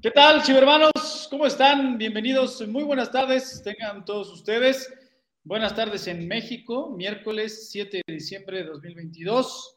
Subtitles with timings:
[0.00, 1.26] ¿Qué tal, chivermanos?
[1.28, 1.98] ¿Cómo están?
[1.98, 2.64] Bienvenidos.
[2.68, 3.60] Muy buenas tardes.
[3.64, 4.92] Tengan todos ustedes.
[5.42, 9.76] Buenas tardes en México, miércoles 7 de diciembre de 2022.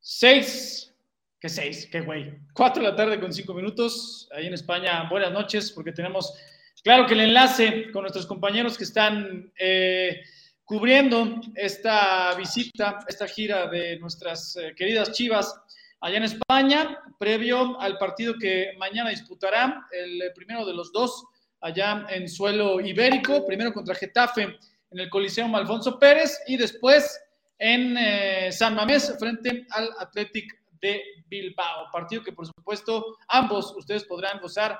[0.00, 0.94] 6,
[1.40, 1.88] ¿qué 6?
[1.90, 2.34] ¿Qué güey?
[2.52, 4.28] 4 de la tarde con 5 minutos.
[4.34, 6.34] Ahí en España, buenas noches, porque tenemos,
[6.82, 10.20] claro que el enlace con nuestros compañeros que están eh,
[10.64, 15.63] cubriendo esta visita, esta gira de nuestras eh, queridas chivas
[16.04, 21.24] allá en España, previo al partido que mañana disputará, el primero de los dos,
[21.62, 27.18] allá en suelo ibérico, primero contra Getafe en el Coliseo Alfonso Pérez y después
[27.58, 31.90] en eh, San Mamés frente al Athletic de Bilbao.
[31.90, 34.78] Partido que por supuesto ambos ustedes podrán gozar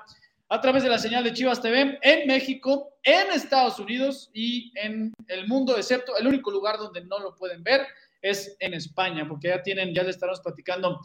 [0.50, 5.14] a través de la señal de Chivas TV en México, en Estados Unidos y en
[5.28, 7.86] el mundo, excepto el único lugar donde no lo pueden ver
[8.24, 10.98] es en España, porque ya tienen, ya le estaremos platicando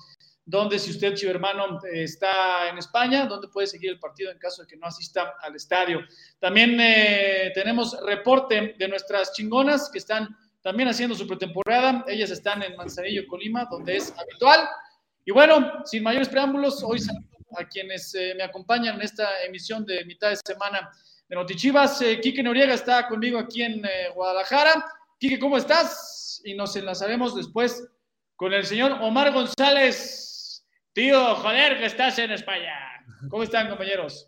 [0.45, 4.67] donde si usted, chivermano, está en España, donde puede seguir el partido en caso de
[4.69, 5.99] que no asista al estadio.
[6.39, 10.29] También eh, tenemos reporte de nuestras chingonas que están
[10.61, 12.05] también haciendo su pretemporada.
[12.07, 14.67] Ellas están en Manzanillo, Colima, donde es habitual.
[15.25, 19.85] Y bueno, sin mayores preámbulos, hoy saludo a quienes eh, me acompañan en esta emisión
[19.85, 20.89] de mitad de semana
[21.27, 22.01] de Notichivas.
[22.01, 23.83] Eh, Quique Noriega está conmigo aquí en
[24.15, 24.98] Guadalajara.
[25.19, 26.41] Quique, ¿cómo estás?
[26.45, 27.85] Y nos enlazaremos después
[28.37, 30.29] con el señor Omar González
[30.93, 32.73] Tío, joder, que estás en España.
[33.29, 34.27] ¿Cómo están, compañeros?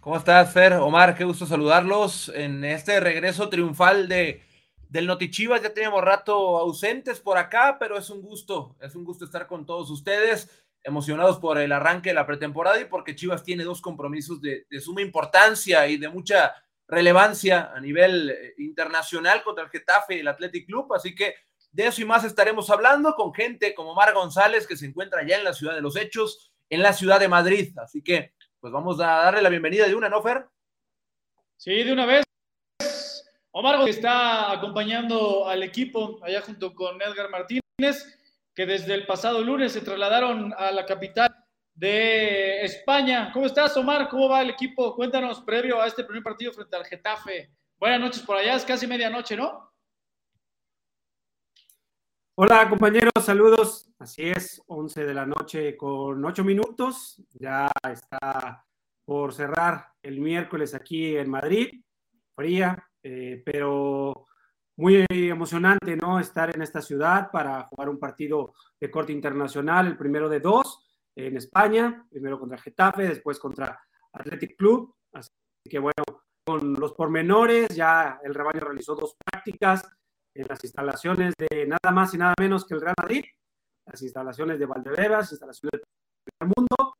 [0.00, 0.72] ¿Cómo estás, Fer?
[0.74, 4.42] Omar, qué gusto saludarlos en este regreso triunfal de,
[4.88, 5.62] del Notichivas.
[5.62, 9.66] Ya teníamos rato ausentes por acá, pero es un gusto, es un gusto estar con
[9.66, 14.40] todos ustedes, emocionados por el arranque de la pretemporada y porque Chivas tiene dos compromisos
[14.40, 16.54] de, de suma importancia y de mucha
[16.92, 20.92] relevancia a nivel eh, internacional contra el Getafe y el Athletic Club.
[20.92, 21.34] Así que
[21.70, 25.38] de eso y más estaremos hablando con gente como Mar González, que se encuentra ya
[25.38, 27.76] en la ciudad de los hechos, en la ciudad de Madrid.
[27.78, 30.46] Así que, pues vamos a darle la bienvenida de una, ¿no, Fer?
[31.56, 32.24] Sí, de una vez.
[33.52, 38.18] Omar está acompañando al equipo allá junto con Edgar Martínez,
[38.54, 41.41] que desde el pasado lunes se trasladaron a la capital
[41.82, 43.32] de España.
[43.32, 44.08] ¿Cómo estás, Omar?
[44.08, 44.94] ¿Cómo va el equipo?
[44.94, 47.50] Cuéntanos previo a este primer partido frente al Getafe.
[47.76, 49.72] Buenas noches por allá, es casi medianoche, ¿no?
[52.36, 53.90] Hola compañeros, saludos.
[53.98, 57.20] Así es, 11 de la noche con 8 minutos.
[57.32, 58.64] Ya está
[59.04, 61.82] por cerrar el miércoles aquí en Madrid.
[62.36, 64.28] Fría, eh, pero
[64.76, 66.20] muy emocionante, ¿no?
[66.20, 70.90] Estar en esta ciudad para jugar un partido de corte internacional, el primero de dos
[71.16, 73.80] en España, primero contra Getafe, después contra
[74.12, 74.94] Athletic Club.
[75.12, 75.30] Así
[75.68, 76.04] que bueno,
[76.44, 79.88] con los pormenores, ya el rebaño realizó dos prácticas
[80.34, 83.24] en las instalaciones de nada más y nada menos que el Real Madrid,
[83.86, 85.80] las instalaciones de Valdebebas, instalaciones
[86.40, 86.94] del mundo.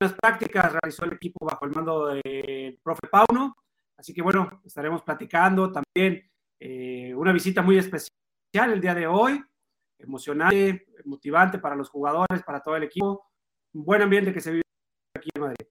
[0.00, 3.54] Las prácticas realizó el equipo bajo el mando del profe Pauno.
[3.98, 9.44] Así que bueno, estaremos platicando también eh, una visita muy especial el día de hoy,
[9.98, 13.29] emocionante, motivante para los jugadores, para todo el equipo.
[13.72, 14.62] Buen ambiente que se vive
[15.16, 15.66] aquí en Madrid.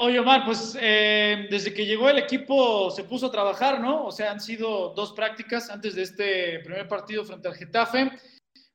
[0.00, 4.06] Oye, Omar, pues eh, desde que llegó el equipo se puso a trabajar, ¿no?
[4.06, 8.12] O sea, han sido dos prácticas antes de este primer partido frente al Getafe.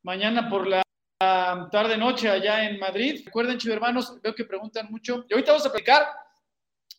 [0.04, 0.84] Mañana por la
[1.72, 3.22] tarde-noche allá en Madrid.
[3.26, 5.26] Recuerden, hermanos, veo que preguntan mucho.
[5.30, 6.08] Y ahorita vamos a aplicar.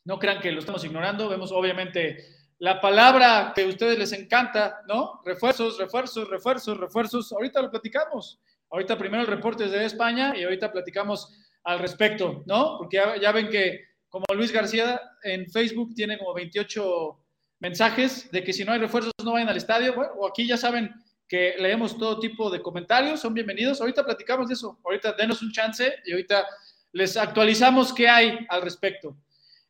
[0.05, 1.29] No crean que lo estamos ignorando.
[1.29, 2.17] Vemos, obviamente,
[2.59, 5.21] la palabra que a ustedes les encanta, ¿no?
[5.25, 7.33] Refuerzos, refuerzos, refuerzos, refuerzos.
[7.33, 8.41] Ahorita lo platicamos.
[8.75, 12.77] Ahorita primero el reporte de España y ahorita platicamos al respecto, ¿no?
[12.77, 17.25] Porque ya ven que como Luis García en Facebook tiene como 28
[17.61, 19.95] mensajes de que si no hay refuerzos no vayan al estadio.
[19.95, 20.93] Bueno, o aquí ya saben
[21.29, 23.81] que leemos todo tipo de comentarios, son bienvenidos.
[23.81, 26.45] Ahorita platicamos de eso, ahorita denos un chance y ahorita
[26.91, 29.17] les actualizamos qué hay al respecto.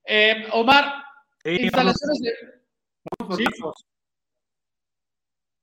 [0.03, 1.05] Eh, Omar,
[1.45, 2.33] instalaciones de...
[3.19, 3.87] Vamos por pasos.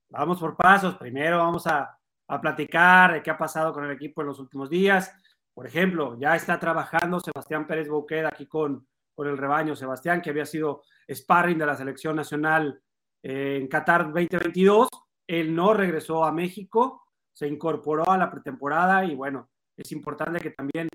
[0.09, 0.95] Vamos por pasos.
[0.97, 1.97] Primero vamos a,
[2.31, 5.13] a platicar de qué ha pasado con el equipo en los últimos días
[5.53, 9.75] por ejemplo, ya está trabajando Sebastián Pérez Bouqueda aquí con, con el rebaño.
[9.75, 12.81] Sebastián, que había sido sparring de la selección nacional
[13.21, 14.87] eh, en Qatar 2022,
[15.27, 20.51] él no regresó a México, se incorporó a la pretemporada y bueno, es importante que
[20.51, 20.87] también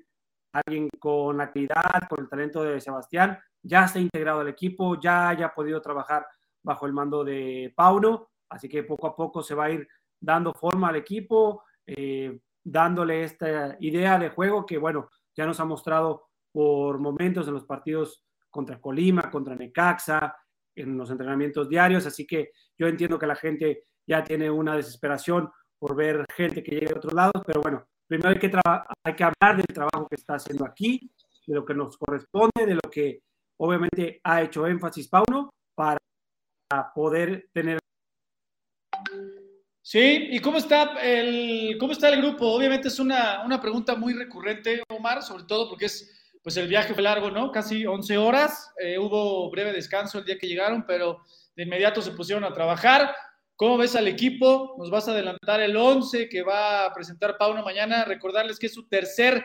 [0.53, 5.29] alguien con la actividad, con el talento de Sebastián, ya esté integrado al equipo, ya
[5.29, 6.27] haya podido trabajar
[6.63, 9.87] bajo el mando de Pauno, así que poco a poco se va a ir
[10.27, 11.63] dando forma al equipo.
[11.87, 17.55] Eh, dándole esta idea de juego que, bueno, ya nos ha mostrado por momentos en
[17.55, 20.37] los partidos contra Colima, contra Necaxa,
[20.75, 25.49] en los entrenamientos diarios, así que yo entiendo que la gente ya tiene una desesperación
[25.79, 28.51] por ver gente que llegue de otros lados, pero bueno, primero hay que,
[29.05, 31.11] hay que hablar del trabajo que está haciendo aquí,
[31.47, 33.21] de lo que nos corresponde, de lo que
[33.59, 35.99] obviamente ha hecho énfasis Pauno para
[36.95, 37.79] poder tener
[39.89, 42.49] Sí, ¿y cómo está el, cómo está el grupo?
[42.49, 46.11] Obviamente es una, una, pregunta muy recurrente, Omar, sobre todo porque es,
[46.43, 47.53] pues el viaje fue largo, ¿no?
[47.53, 51.23] Casi 11 horas, eh, hubo breve descanso el día que llegaron, pero
[51.55, 53.15] de inmediato se pusieron a trabajar.
[53.55, 54.75] ¿Cómo ves al equipo?
[54.77, 58.05] Nos vas a adelantar el 11 que va a presentar Pauno mañana.
[58.05, 59.45] Recordarles que es su tercer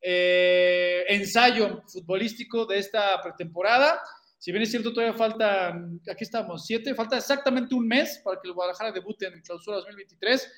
[0.00, 4.00] eh, ensayo futbolístico de esta pretemporada.
[4.40, 5.68] Si bien es cierto, todavía falta,
[6.10, 9.76] aquí estamos, siete, falta exactamente un mes para que el Guadalajara debute en el clausura
[9.76, 10.50] 2023.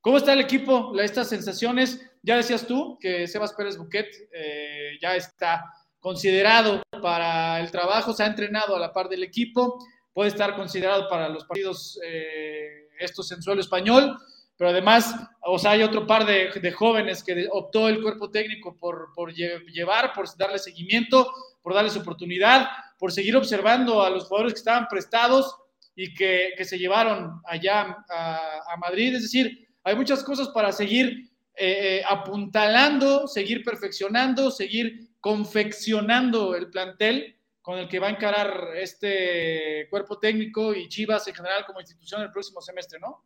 [0.00, 0.98] ¿Cómo está el equipo?
[0.98, 7.70] Estas sensaciones, ya decías tú que Sebas Pérez Buquet eh, ya está considerado para el
[7.70, 9.84] trabajo, se ha entrenado a la par del equipo,
[10.14, 14.16] puede estar considerado para los partidos eh, estos en suelo español,
[14.56, 19.12] pero además, o sea, hay otro par de, jóvenes que optó el cuerpo técnico por,
[19.14, 21.30] por llevar, por darle seguimiento,
[21.62, 22.68] por darles oportunidad
[22.98, 25.56] por seguir observando a los jugadores que estaban prestados
[25.94, 29.14] y que, se llevaron allá a, Madrid.
[29.14, 36.70] Es decir, hay muchas cosas para seguir eh, eh, apuntalando, seguir perfeccionando, seguir confeccionando el
[36.70, 41.80] plantel con el que va a encarar este cuerpo técnico y Chivas en general como
[41.80, 43.24] institución el próximo semestre, ¿no?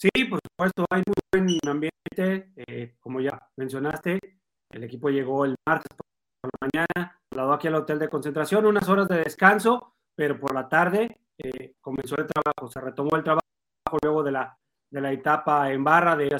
[0.00, 4.18] Sí, por supuesto, hay muy buen ambiente, eh, como ya mencionaste,
[4.70, 8.88] el equipo llegó el martes por la mañana, trasladó aquí al hotel de concentración, unas
[8.88, 13.44] horas de descanso, pero por la tarde eh, comenzó el trabajo, se retomó el trabajo
[14.02, 14.58] luego de la,
[14.88, 16.34] de la etapa en barra, de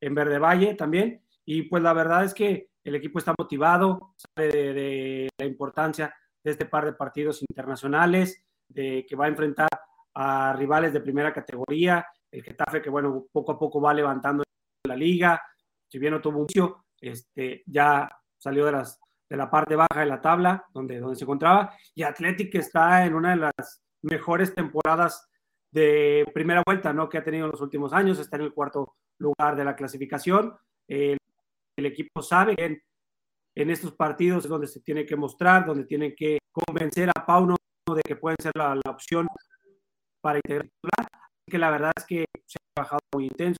[0.00, 4.72] en Verde Valle también, y pues la verdad es que el equipo está motivado, sabe
[4.72, 6.14] de, la importancia
[6.44, 9.68] de este par de partidos internacionales, de que va a enfrentar
[10.14, 14.44] a rivales de primera categoría, el Getafe que bueno, poco a poco va levantando
[14.84, 15.42] la liga,
[15.88, 16.46] si bien no tuvo un
[17.00, 19.00] este, ya salió de las
[19.30, 23.14] de la parte baja de la tabla, donde, donde se encontraba, y Athletic está en
[23.14, 25.28] una de las mejores temporadas
[25.70, 27.08] de primera vuelta, ¿no?
[27.08, 30.56] Que ha tenido en los últimos años, está en el cuarto lugar de la clasificación.
[30.88, 31.16] El,
[31.76, 32.82] equipo sabe que en,
[33.54, 37.56] en, estos partidos es donde se tiene que mostrar, donde tiene que convencer a Pauno
[37.94, 39.26] de que pueden ser la, la opción
[40.20, 40.68] para integrar.
[41.50, 43.58] Que la verdad es que se ha trabajado muy intenso,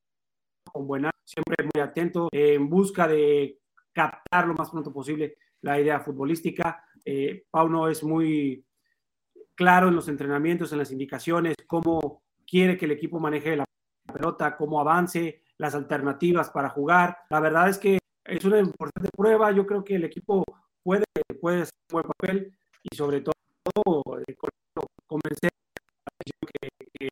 [0.65, 3.59] con buena, siempre muy atento, en busca de
[3.93, 6.85] captar lo más pronto posible la idea futbolística.
[7.05, 8.65] Eh, Pauno es muy
[9.55, 13.65] claro en los entrenamientos, en las indicaciones, cómo quiere que el equipo maneje la
[14.13, 17.19] pelota, cómo avance, las alternativas para jugar.
[17.29, 19.53] La verdad es que es una importante prueba.
[19.53, 20.45] Yo creo que el equipo
[20.83, 21.05] puede,
[21.41, 23.35] puede hacer un buen papel y sobre todo
[24.27, 24.37] eh,
[25.07, 25.51] convencer
[26.07, 27.09] a que, que,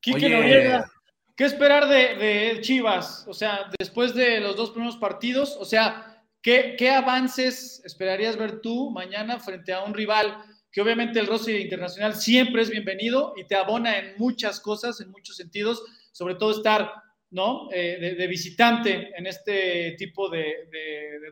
[0.00, 0.90] Quique Noriega,
[1.40, 3.24] ¿Qué esperar de, Chivas?
[3.26, 8.90] O sea, después de los dos primeros partidos, o sea, ¿qué, avances esperarías ver tú
[8.90, 10.36] mañana frente a un rival
[10.70, 15.10] que obviamente el roster internacional siempre es bienvenido y te abona en muchas cosas, en
[15.10, 15.82] muchos sentidos,
[16.12, 16.92] sobre todo estar
[17.30, 17.70] ¿no?
[17.72, 20.68] Eh, de, visitante en este tipo de,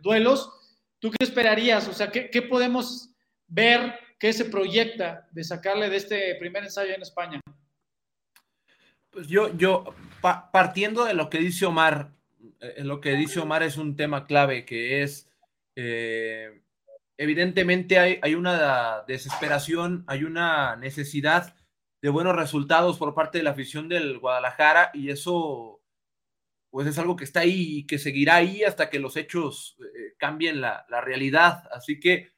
[0.01, 0.51] duelos.
[0.99, 1.87] ¿Tú qué esperarías?
[1.87, 3.11] O sea, ¿qué, ¿qué, podemos
[3.47, 7.43] ver, qué se proyecta de sacarle de este primer ensayo en España?
[9.27, 12.13] Yo, yo partiendo de lo que dice Omar,
[12.61, 15.31] eh, lo que dice Omar es un tema clave, que es,
[15.77, 16.63] eh,
[17.17, 21.55] evidentemente hay, hay, una desesperación, hay una necesidad
[22.03, 25.83] de buenos resultados por parte de la afición del Guadalajara y eso
[26.71, 30.15] pues es algo que está ahí y que seguirá ahí hasta que los hechos eh,
[30.19, 31.65] cambien la, la realidad.
[31.73, 32.31] Así que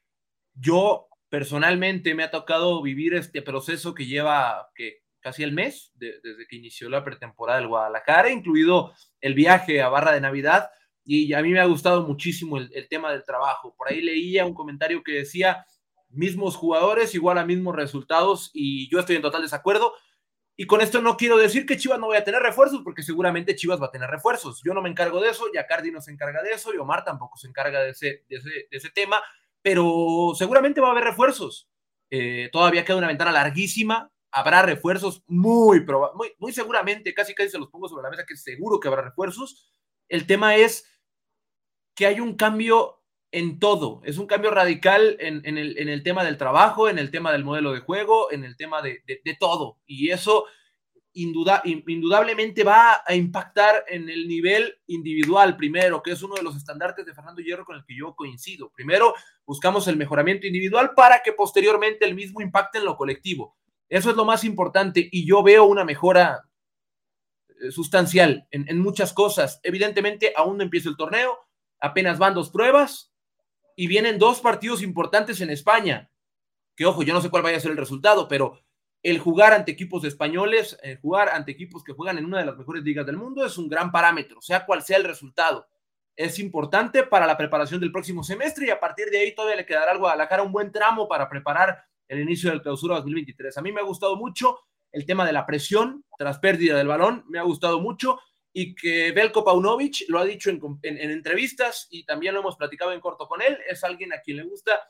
[0.53, 6.47] yo personalmente me ha tocado vivir este proceso que lleva, que casi el mes desde
[6.49, 10.69] que inició la pretemporada del Guadalajara, incluido el viaje a Barra de Navidad.
[11.03, 13.73] Y a mí me ha gustado muchísimo el, tema del trabajo.
[13.75, 15.65] Por ahí leía un comentario que decía,
[16.09, 19.93] mismos jugadores, igual a mismos resultados, y yo estoy en total desacuerdo.
[20.55, 23.55] Y con esto no quiero decir que Chivas no vaya a tener refuerzos, porque seguramente
[23.55, 24.61] Chivas va a tener refuerzos.
[24.63, 27.37] Yo no me encargo de eso, Yacardi no se encarga de eso, y Omar tampoco
[27.37, 29.21] se encarga de ese, tema,
[29.61, 31.67] pero seguramente va a haber refuerzos.
[32.11, 35.85] Eh, todavía queda una ventana larguísima, habrá refuerzos, muy,
[36.15, 39.01] muy, muy seguramente, casi casi se los pongo sobre la mesa, que seguro que habrá
[39.01, 39.71] refuerzos.
[40.07, 40.85] El tema es
[41.95, 46.89] que hay un cambio en todo, es un cambio radical en, el, tema del trabajo,
[46.89, 49.01] en el tema del modelo de juego, en el tema de,
[49.39, 49.79] todo.
[49.85, 50.45] Y eso
[51.13, 57.05] indudablemente va a impactar en el nivel individual primero, que es uno de los estandartes
[57.05, 58.71] de Fernando Hierro con el que yo coincido.
[58.71, 59.13] Primero,
[59.45, 63.57] buscamos el mejoramiento individual para que posteriormente el mismo impacte en lo colectivo.
[63.91, 66.47] Eso es lo más importante y yo veo una mejora
[67.49, 69.59] eh, sustancial en, muchas cosas.
[69.63, 71.37] Evidentemente, aún no empieza el torneo,
[71.77, 73.11] apenas van dos pruebas
[73.75, 76.09] y vienen dos partidos importantes en España.
[76.77, 78.61] Que ojo, yo no sé cuál vaya a ser el resultado, pero
[79.03, 82.57] el jugar ante equipos españoles, el jugar ante equipos que juegan en una de las
[82.57, 85.67] mejores ligas del mundo es un gran parámetro, sea cual sea el resultado.
[86.15, 89.65] Es importante para la preparación del próximo semestre y a partir de ahí todavía le
[89.65, 93.57] quedará algo a la cara un buen tramo para preparar el inicio del clausura 2023.
[93.57, 94.59] A mí me ha gustado mucho
[94.91, 98.19] el tema de la presión tras pérdida del balón, me ha gustado mucho
[98.53, 102.91] y que Belko Paunovic lo ha dicho en, en entrevistas y también lo hemos platicado
[102.91, 104.81] en corto con él, es alguien a quien le gusta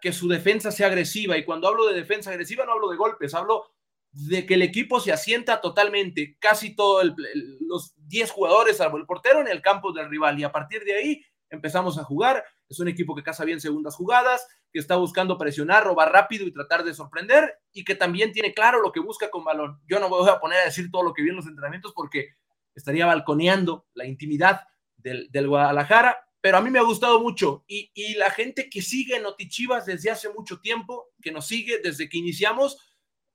[0.00, 1.38] que su defensa sea agresiva.
[1.38, 3.64] Y cuando hablo de defensa agresiva, no hablo de golpes, hablo
[4.10, 7.12] de que el equipo se asienta totalmente, casi todos
[7.60, 10.38] los 10 jugadores, salvo el portero, en el campo del rival.
[10.38, 12.44] Y a partir de ahí empezamos a jugar.
[12.68, 16.52] Es un equipo que caza bien segundas jugadas, que está buscando presionar, robar rápido y
[16.52, 19.80] tratar de sorprender, y que también tiene claro lo que busca con balón.
[19.88, 21.94] Yo no me voy a poner a decir todo lo que vi en los entrenamientos
[21.96, 22.34] porque
[22.74, 24.66] estaría balconeando la intimidad
[24.98, 27.64] del, Guadalajara, pero a mí me ha gustado mucho.
[27.66, 32.18] Y, la gente que sigue Notichivas desde hace mucho tiempo, que nos sigue desde que
[32.18, 32.76] iniciamos,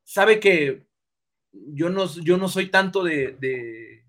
[0.03, 0.85] sabe que
[1.51, 4.05] yo no, yo no soy tanto de,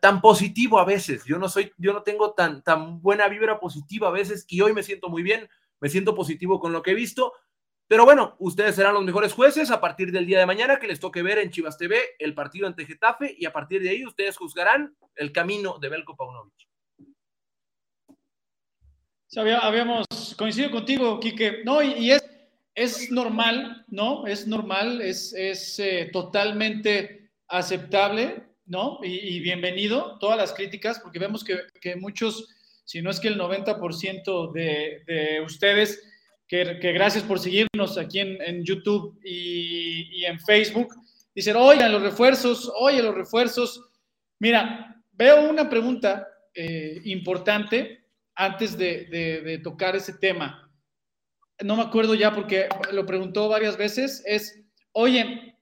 [0.00, 1.24] tan, positivo a veces.
[1.24, 4.72] Yo no soy, yo no tengo tan, tan buena vibra positiva a veces y hoy
[4.74, 5.48] me siento muy bien,
[5.84, 7.34] me siento positivo con lo que he visto.
[7.86, 10.98] Pero bueno, ustedes serán los mejores jueces a partir del día de mañana que les
[10.98, 14.38] toque ver en Chivas TV el partido ante Getafe y a partir de ahí ustedes
[14.38, 16.54] juzgarán el camino de Belko Paunovic
[19.36, 20.06] habíamos
[20.38, 21.60] coincidido contigo, Quique.
[21.66, 22.12] No, y,
[22.74, 24.26] es, normal, ¿no?
[24.26, 29.00] Es normal, es, es eh, totalmente aceptable, ¿no?
[29.02, 32.48] Y, bienvenido todas las críticas, porque vemos que, que, muchos,
[32.84, 36.02] si no es que el 90% de, de ustedes,
[36.46, 40.94] que, que, gracias por seguirnos aquí en, en YouTube y, y, en Facebook,
[41.34, 43.82] dicen, oye, los refuerzos, oye, los refuerzos.
[44.38, 48.04] Mira, veo una pregunta eh, importante
[48.36, 50.70] antes de, tocar ese tema,
[51.62, 54.60] no me acuerdo ya porque lo preguntó varias veces, es,
[54.92, 55.53] oye,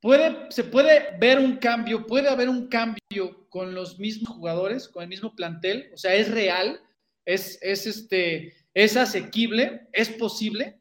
[0.00, 5.02] ¿puede, ¿se puede ver un cambio, puede haber un cambio con los mismos jugadores, con
[5.02, 5.90] el mismo plantel?
[5.94, 6.80] O sea, ¿es real?
[7.24, 9.88] ¿Es, es, este, ¿es asequible?
[9.92, 10.80] ¿Es posible?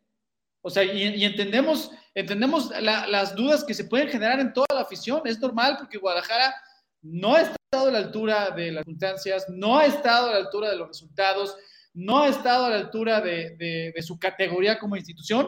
[0.61, 5.21] O sea, y, entendemos, entendemos las dudas que se pueden generar en toda la afición,
[5.25, 6.53] es normal porque Guadalajara
[7.01, 10.69] no ha estado a la altura de las circunstancias, no ha estado a la altura
[10.69, 11.55] de los resultados,
[11.93, 15.47] no ha estado a la altura de, su categoría como institución,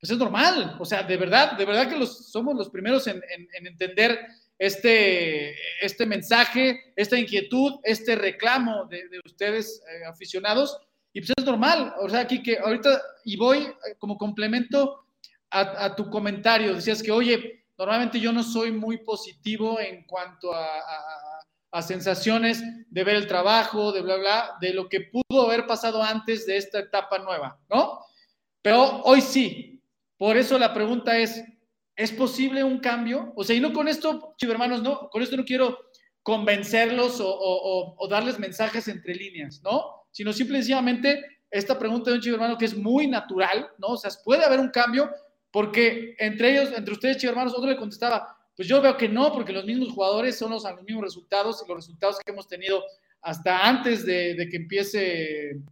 [0.00, 0.76] pues es normal.
[0.80, 3.22] O sea, de verdad, de verdad que los, somos los primeros en,
[3.62, 4.18] entender
[4.58, 5.54] este,
[5.84, 10.78] este mensaje, esta inquietud, este reclamo de, ustedes eh, aficionados.
[11.12, 11.94] Y pues es normal.
[12.00, 15.04] O sea, aquí que ahorita, y voy eh, como complemento
[15.50, 20.52] a, a tu comentario, decías que, oye, Normalmente yo no soy muy positivo en cuanto
[20.52, 26.02] a, sensaciones de ver el trabajo, de bla, bla, de lo que pudo haber pasado
[26.02, 28.00] antes de esta etapa nueva, ¿no?
[28.60, 29.69] Pero hoy sí.
[30.20, 31.42] Por eso la pregunta es,
[31.96, 33.32] ¿es posible un cambio?
[33.36, 35.78] O sea, y no con esto, hermanos, no, con esto no quiero
[36.22, 40.04] convencerlos o, darles mensajes entre líneas, ¿no?
[40.10, 43.86] Sino simplemente esta pregunta de un chivo hermano que es muy natural, ¿no?
[43.86, 45.10] O sea, puede haber un cambio,
[45.50, 49.32] porque entre ellos, entre ustedes, chicos hermanos, otro le contestaba, pues yo veo que no,
[49.32, 52.84] porque los mismos jugadores son los, los mismos resultados y los resultados que hemos tenido
[53.22, 55.62] hasta antes de, que empiece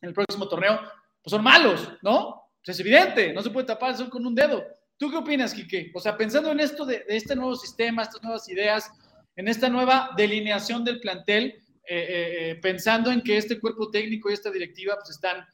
[0.00, 0.80] el próximo torneo,
[1.22, 2.47] pues son malos, ¿no?
[2.68, 4.64] Es evidente, no se puede tapar eso con un dedo.
[4.98, 5.90] ¿Tú qué opinas, Quique?
[5.94, 8.90] O sea, pensando en esto de, este nuevo sistema, estas nuevas ideas,
[9.36, 14.28] en esta nueva delineación del plantel, eh, eh, eh, pensando en que este cuerpo técnico
[14.28, 15.46] y esta directiva pues están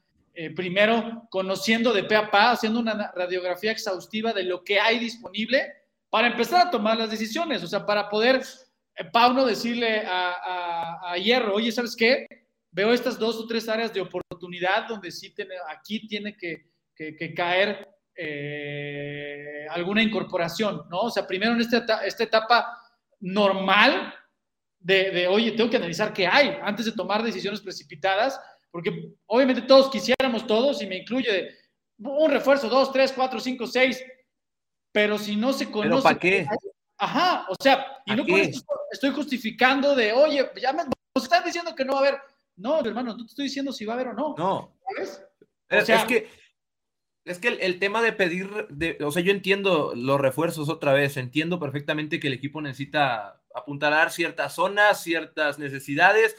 [0.56, 5.73] primero conociendo de pe a pa, haciendo una radiografía exhaustiva de lo que hay disponible
[6.11, 8.42] para empezar a tomar las decisiones, o sea, para poder,
[9.12, 12.26] Pauno, decirle a, Hierro, oye, ¿sabes qué?
[12.73, 16.66] Veo estas dos o tres áreas de oportunidad donde sí tiene, aquí tiene que,
[17.35, 21.03] caer eh, alguna incorporación, ¿no?
[21.03, 22.79] O sea, primero en esta, esta etapa
[23.21, 24.15] normal
[24.79, 28.41] de, de, oye, tengo que analizar qué hay antes de tomar decisiones precipitadas
[28.75, 31.49] porque obviamente todos quisiéramos todos, y me incluye
[31.99, 34.05] un refuerzo, dos, tres, cuatro, cinco, seis,
[34.91, 35.91] pero si no se conoce.
[35.91, 36.47] ¿Pero para qué?
[36.99, 38.25] Ajá, o sea, y no
[38.91, 40.83] estoy justificando de, oye, ya me
[41.15, 42.21] están diciendo que no va a haber.
[42.57, 44.35] No, hermano, no te estoy diciendo si va a haber o no.
[44.37, 44.77] No.
[44.89, 45.23] ¿Sabes?
[45.71, 46.29] O sea, es que
[47.25, 51.16] Es que el, tema de pedir, de, o sea, yo entiendo los refuerzos otra vez,
[51.16, 56.37] entiendo perfectamente que el equipo necesita apuntalar ciertas zonas, ciertas necesidades,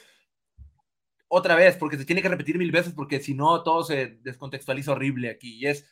[1.28, 4.92] otra vez, porque se tiene que repetir mil veces, porque si no, todo se descontextualiza
[4.92, 5.56] horrible aquí.
[5.56, 5.90] Y es,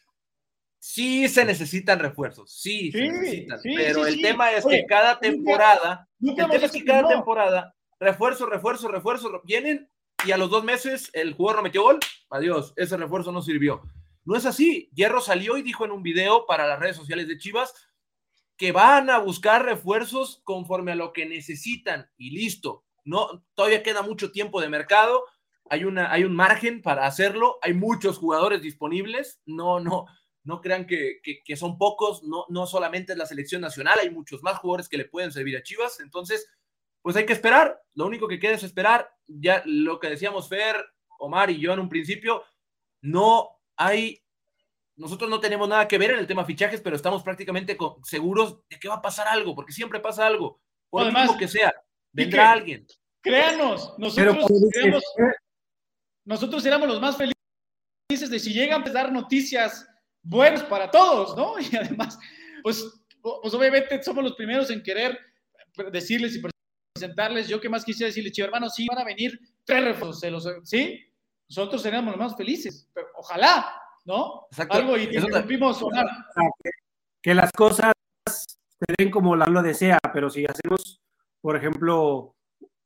[0.77, 6.35] sí se necesitan refuerzos, sí, se necesitan, pero el tema es que cada temporada, el
[6.35, 9.89] tema es que cada temporada, refuerzo, refuerzo, refuerzo, vienen
[10.23, 13.81] y a los dos meses el jugador no metió gol, adiós, ese refuerzo no sirvió.
[14.25, 14.89] No es así.
[14.93, 17.73] Hierro salió y dijo en un video para las redes sociales de Chivas
[18.57, 22.09] que van a buscar refuerzos conforme a lo que necesitan.
[22.17, 22.85] Y listo.
[23.05, 25.25] No, todavía queda mucho tiempo de mercado,
[25.69, 30.05] hay, una, hay un margen para hacerlo, hay muchos jugadores disponibles, no, no,
[30.43, 34.41] no crean que, que, son pocos, no, no solamente es la selección nacional, hay muchos
[34.41, 36.47] más jugadores que le pueden servir a Chivas, entonces,
[37.01, 40.77] pues hay que esperar, lo único que queda es esperar, ya lo que decíamos Fer,
[41.19, 42.43] Omar y yo en un principio,
[43.01, 44.23] no hay
[44.95, 48.79] nosotros no tenemos nada que ver en el tema fichajes, pero estamos prácticamente seguros de
[48.79, 50.61] que va a pasar algo, porque siempre pasa algo.
[50.89, 51.73] Por lo que sea,
[52.11, 52.85] vendrá alguien.
[53.21, 55.03] Créanos, nosotros, éramos,
[56.25, 59.87] nosotros éramos los más felices de si llegan a dar noticias
[60.21, 61.55] buenas para todos, ¿no?
[61.71, 62.19] Y además,
[62.61, 62.85] pues,
[63.21, 65.17] pues obviamente somos los primeros en querer
[65.91, 66.41] decirles y
[66.93, 67.47] presentarles.
[67.47, 71.01] Yo que más quisiera decirles, chivo hermano, sí, van a venir tres refuerzos, ¿sí?
[71.49, 73.65] Nosotros seríamos los más felices, pero ojalá,
[74.05, 74.47] ¿no?
[74.69, 76.05] Algo y interrumpimos sonar.
[77.21, 77.93] Que, las cosas
[78.27, 81.01] se den como la lo desea, pero si hacemos,
[81.41, 82.35] por ejemplo,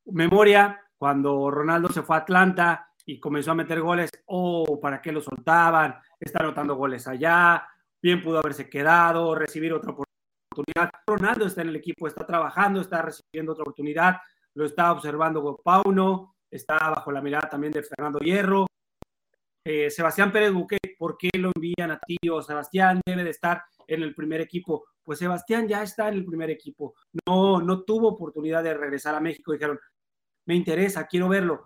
[0.06, 5.12] memoria, cuando Ronaldo se fue a Atlanta y comenzó a meter goles, oh, ¿para qué
[5.12, 5.96] lo soltaban?
[6.20, 7.68] Está anotando goles allá,
[8.02, 10.92] bien pudo haberse quedado, recibir otra oportunidad.
[11.06, 14.18] Ronaldo está en el equipo, está trabajando, está recibiendo otra oportunidad,
[14.56, 18.68] lo está observando Pauno, está bajo la mirada también de Fernando Hierro,
[19.70, 22.18] eh, Sebastián Pérez Buque, ¿por qué lo envían a ti?
[22.32, 24.86] O Sebastián debe de estar en el primer equipo.
[25.04, 26.96] Pues Sebastián ya está en el primer equipo.
[27.27, 29.51] No, no tuvo oportunidad de regresar a México.
[29.51, 29.77] Dijeron,
[30.46, 31.66] me interesa, quiero verlo.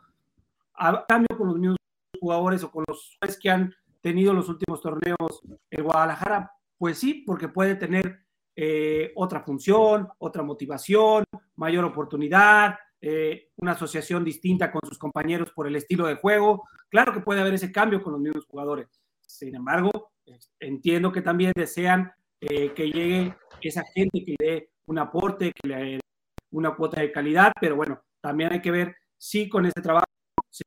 [0.74, 1.78] A cambio con los mismos
[2.20, 3.72] jugadores o con los que han
[4.02, 8.26] tenido los últimos torneos en Guadalajara, pues sí, porque puede tener
[8.56, 11.24] eh, otra función, otra motivación,
[11.56, 16.68] mayor oportunidad, eh, una asociación distinta con sus compañeros por el estilo de juego.
[16.90, 18.88] Claro que puede haber ese cambio con los mismos jugadores.
[19.22, 20.12] Sin embargo,
[20.60, 25.68] entiendo que también desean eh, que llegue esa gente que le dé un aporte, que
[25.68, 26.00] le dé
[26.52, 30.06] una cuota de calidad, pero bueno, también hay que ver si con este trabajo
[30.50, 30.64] se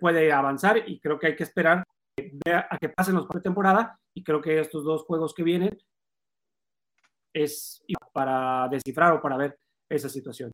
[0.00, 1.84] puede avanzar y creo que hay que esperar
[2.68, 5.78] a que pasen los de temporada y creo que estos dos juegos que vienen
[7.34, 9.58] es para descifrar o para ver
[9.90, 10.50] esa situación.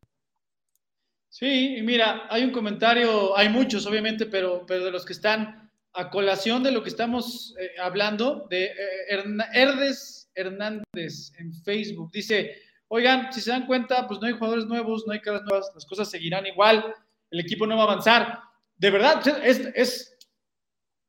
[1.33, 5.67] Sí, y mira, hay un comentario, hay muchos obviamente, pero, pero de los que están
[5.93, 12.55] a colación de lo que estamos eh, hablando, de eh, Herdes Hernández en Facebook, dice,
[12.87, 15.87] oigan, si se dan cuenta, pues no hay jugadores nuevos, no hay caras nuevas, las
[15.87, 16.93] cosas seguirán igual,
[17.31, 18.39] el equipo no va a avanzar.
[18.77, 20.15] De verdad, es, es,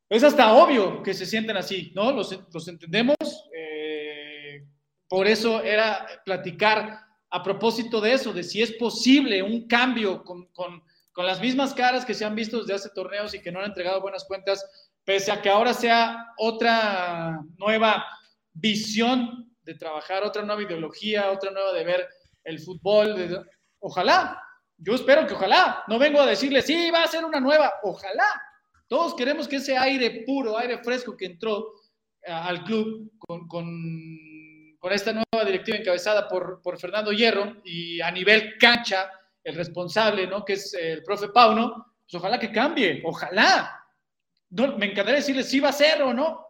[0.08, 2.12] es hasta obvio que se sienten así, ¿no?
[2.12, 3.16] Los, los entendemos.
[3.54, 4.64] Eh,
[5.06, 10.48] por eso era platicar a propósito de eso, de si es posible un cambio con,
[11.16, 14.00] las mismas caras que se han visto desde hace torneos y que no han entregado
[14.00, 14.64] buenas cuentas,
[15.04, 18.04] pese a que ahora sea otra nueva
[18.52, 22.08] visión de trabajar, otra nueva ideología, otra nueva de ver
[22.44, 23.44] el fútbol.
[23.80, 24.40] Ojalá,
[24.78, 28.28] yo espero que ojalá, no vengo a decirle, sí, va a ser una nueva, ojalá.
[28.86, 31.72] Todos queremos que ese aire puro, aire fresco que entró
[32.28, 33.64] al club con con
[34.92, 39.10] esta nueva directiva encabezada por, por Fernando Hierro y a nivel cancha,
[39.42, 40.44] el responsable, ¿no?
[40.44, 43.80] Que es el profe Pauno, pues ojalá que cambie, ojalá.
[44.50, 46.46] No, me encantaría decirle si va a ser o no.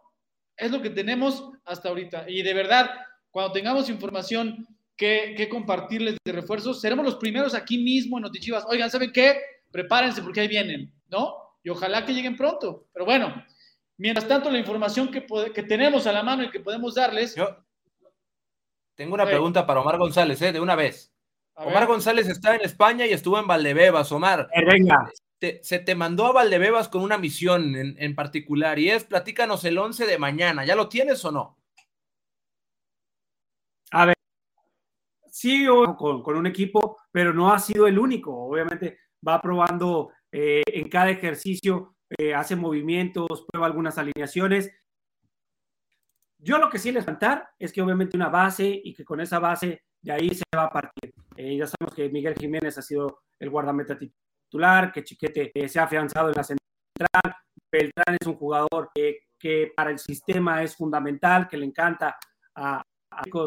[0.57, 2.25] Es lo que tenemos hasta ahorita.
[2.27, 2.89] Y de verdad,
[3.29, 8.65] cuando tengamos información que, que compartirles de refuerzos, seremos los primeros aquí mismo en Notichivas.
[8.67, 9.41] Oigan, ¿saben qué?
[9.71, 11.35] Prepárense porque ahí vienen, ¿no?
[11.63, 12.87] Y ojalá que lleguen pronto.
[12.93, 13.45] Pero bueno,
[13.97, 17.35] mientras tanto, la información que, que tenemos a la mano y que podemos darles.
[18.95, 20.53] Tengo una pregunta para Omar González, ¿eh?
[20.53, 21.13] De una vez.
[21.55, 24.47] Omar González está en España y estuvo en Valdebebas, Omar.
[24.53, 25.09] Eh, venga.
[25.61, 30.05] se te mandó a Valdebebas con una misión en, particular y es, platícanos el 11
[30.05, 30.65] de mañana.
[30.65, 31.57] ¿Ya lo tienes o no?
[33.91, 34.15] A ver,
[35.29, 35.65] sí,
[35.97, 38.33] con, con un equipo, pero no ha sido el único.
[38.33, 44.71] Obviamente va probando eh, en cada ejercicio, eh, hace movimientos, prueba algunas alineaciones
[46.45, 49.39] yo lo que sí les cantar es que obviamente una base y que con esa
[49.39, 51.13] base de ahí se va a partir.
[51.35, 55.79] Eh, ya sabemos que Miguel Jiménez ha sido el guardameta titular, que Chiquete eh, se
[55.79, 57.35] ha afianzado en la central,
[57.71, 62.17] Beltrán es un jugador que que para el sistema es fundamental, que le encanta
[62.55, 62.83] a,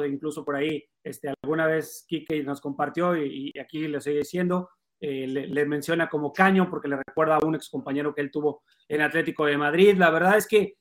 [0.07, 5.27] incluso por ahí, este, alguna vez Kike nos compartió y, aquí le estoy diciendo, eh,
[5.27, 9.01] le, menciona como caño porque le recuerda a un ex compañero que él tuvo en
[9.01, 9.97] Atlético de Madrid.
[9.97, 10.75] La verdad es que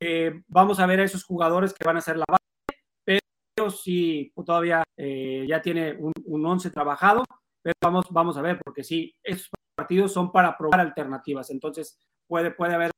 [0.00, 4.32] eh, vamos a ver a esos jugadores que van a ser la base, pero sí
[4.44, 7.24] todavía eh, ya tiene un, un once trabajado,
[7.62, 12.50] pero vamos, vamos a ver, porque sí, esos partidos son para probar alternativas, entonces puede,
[12.50, 12.90] puede haber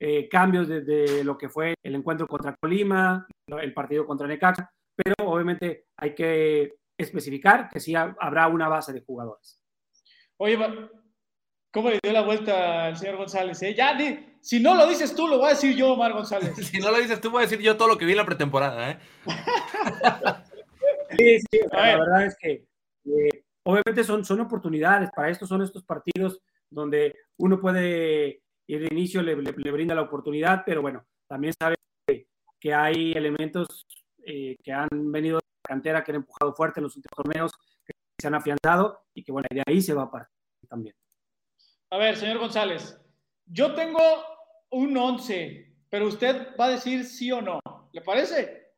[0.00, 5.14] eh, cambios desde lo que fue el encuentro contra Colima, el partido contra Necaxa, pero
[5.26, 9.62] obviamente hay que especificar que sí habrá una base de jugadores.
[10.38, 10.58] Oye,
[11.72, 13.62] ¿cómo le dio la vuelta al señor González?
[13.62, 13.74] Eh?
[13.74, 13.96] Ya,
[14.40, 16.54] si no lo dices tú, lo voy a decir yo, Omar González.
[16.70, 18.26] si no lo dices tú, voy a decir yo todo lo que vi en la
[18.26, 18.90] pretemporada.
[18.90, 18.98] ¿eh?
[21.16, 22.66] sí, sí, la verdad es que
[23.04, 28.88] eh, obviamente son, son oportunidades, para esto son estos partidos donde uno puede y de
[28.90, 33.86] inicio le, brinda la oportunidad, pero bueno, también sabe que, hay elementos
[34.24, 37.52] eh, que han venido de la cantera, que han empujado fuerte en los últimos torneos,
[37.84, 40.32] que se han afianzado y que bueno, de ahí se va a partir
[40.68, 40.94] también.
[41.92, 42.98] A ver, señor González,
[43.44, 44.00] yo tengo
[44.70, 47.60] un 11, pero usted va a decir sí o no.
[47.92, 48.72] ¿Le parece?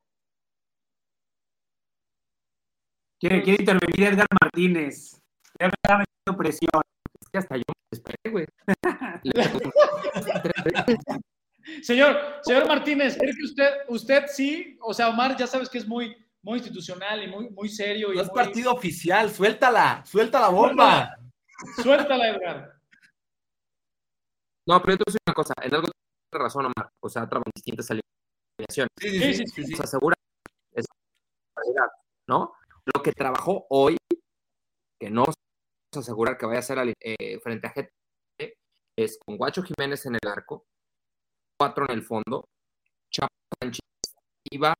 [3.20, 5.22] Quiere, quiere intervenir Edgar Martínez.
[5.60, 6.82] Ya me está metiendo presión.
[7.20, 8.46] Es que hasta yo me esperé, güey.
[11.84, 14.76] señor, señor Martínez, ¿cree que usted, usted sí?
[14.80, 18.12] O sea, Omar ya sabes que es muy, muy institucional y muy, muy serio.
[18.12, 21.16] Y no es partido oficial, suéltala, suelta la bomba.
[21.80, 22.73] Suéltala, Edgar.
[24.66, 26.90] No, pero entonces una cosa, en algo tiene razón, Omar.
[27.00, 28.90] O sea, trabajan distintas alineaciones.
[28.98, 29.64] Sí, sí, sí.
[29.64, 30.14] sí, asegura
[32.26, 32.54] ¿no?
[32.94, 33.96] Lo que trabajó hoy,
[34.98, 35.24] que no
[35.94, 38.58] asegurar que vaya a ser eh, frente a GT,
[38.96, 40.66] es con Guacho Jiménez en el arco,
[41.58, 42.48] cuatro en el fondo,
[43.10, 43.80] Chapo Sánchez,
[44.50, 44.74] Iba,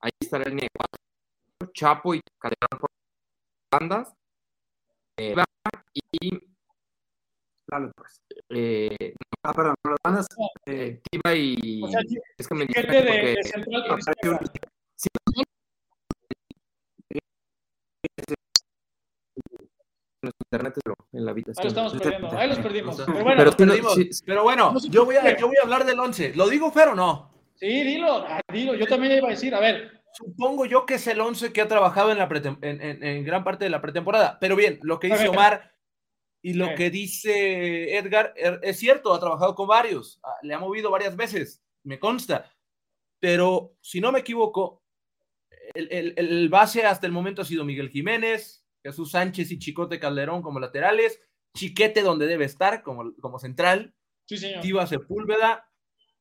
[0.00, 2.90] ahí está la línea de cuatro, Chapo y Calderón por
[3.70, 4.14] bandas,
[5.18, 5.44] eh, Iba
[5.92, 6.51] y
[7.72, 8.20] Dale, pues.
[8.50, 10.26] Eh, ah, perdón, las bandas.
[10.66, 11.80] Eh, Tiba y.
[11.82, 12.00] O sea,
[12.36, 13.84] es que me de, de central
[14.94, 15.08] sí,
[20.50, 21.64] internet, pero en la habitación.
[21.64, 22.96] Ahí estamos perdiendo, ahí los perdimos.
[23.06, 23.52] Pero bueno,
[24.26, 26.34] pero, bueno yo, voy a, yo voy a hablar del 11.
[26.34, 27.32] ¿Lo digo, Fer, o no?
[27.54, 28.74] Sí, dilo, ah, dilo.
[28.74, 30.02] Yo también iba a decir, a ver.
[30.12, 32.28] Supongo yo que es el 11 que ha trabajado en, la
[32.60, 34.36] en, en, gran parte de la pretemporada.
[34.38, 35.71] Pero bien, lo que dice Omar
[36.42, 40.58] y lo que dice Edgar er, es cierto, ha trabajado con varios, ah, le ha
[40.58, 42.52] movido varias veces, me consta.
[43.20, 44.82] Pero si no me equivoco,
[45.74, 50.00] el, el, el base hasta el momento ha sido Miguel Jiménez, Jesús Sánchez y Chicote
[50.00, 51.20] Calderón como laterales,
[51.56, 53.94] Chiquete donde debe estar como, como central,
[54.26, 54.38] sí,
[54.88, 55.68] Sepúlveda,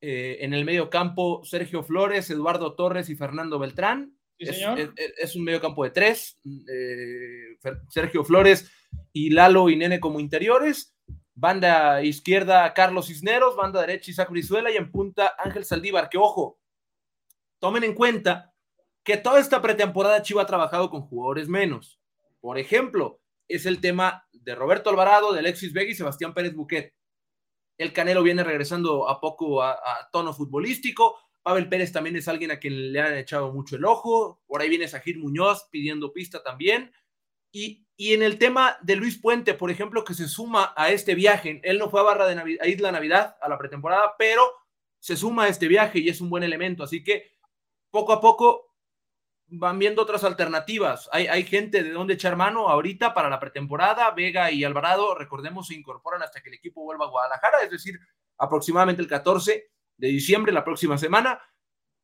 [0.01, 4.15] eh, en el medio campo Sergio Flores, Eduardo Torres y Fernando Beltrán.
[4.37, 7.57] es, un medio campo de tres, eh,
[7.89, 8.71] Sergio Flores
[9.13, 10.95] y Lalo y Nene como interiores,
[11.33, 16.59] banda izquierda Carlos Cisneros, banda derecha Isaac Brizuela y en punta Ángel Saldívar, que ojo,
[17.59, 18.53] tomen en cuenta
[19.03, 21.99] que toda esta pretemporada Chiva ha trabajado con jugadores menos.
[22.39, 26.93] Por ejemplo, es el tema de Roberto Alvarado, de Alexis Vega y Sebastián Pérez Buquet.
[27.77, 29.77] El Canelo viene regresando a poco a,
[30.11, 31.17] tono futbolístico.
[31.41, 34.41] Pavel Pérez también es alguien a quien le han echado mucho el ojo.
[34.45, 36.93] Por ahí viene Sajir Muñoz pidiendo pista también.
[37.51, 41.61] Y, en el tema de Luis Puente, por ejemplo, que se suma a este viaje.
[41.63, 44.41] Él no fue a Barra de Navidad, a Isla Navidad, a la pretemporada, pero
[44.99, 46.83] se suma a este viaje y es un buen elemento.
[46.83, 47.31] Así que
[47.91, 48.73] poco a poco
[49.45, 51.09] van viendo otras alternativas.
[51.11, 54.09] Hay, hay gente de donde echar mano ahorita para la pretemporada.
[54.11, 57.99] Vega y Alvarado, recordemos, se incorporan hasta que el equipo vuelva a Guadalajara, es decir,
[58.37, 61.39] aproximadamente el 14 de diciembre, la próxima semana.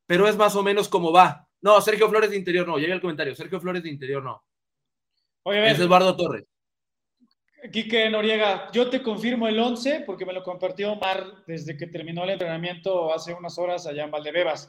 [0.06, 1.48] Pero es más o menos como va.
[1.60, 3.34] No, Sergio Flores de interior no, ya el comentario.
[3.34, 4.44] Sergio Flores de interior no.
[5.48, 6.44] Oye, es Eduardo Torres.
[7.72, 12.24] Quique Noriega, yo te confirmo el 11 porque me lo compartió Omar desde que terminó
[12.24, 14.66] el entrenamiento hace unas horas allá en Valdebebas.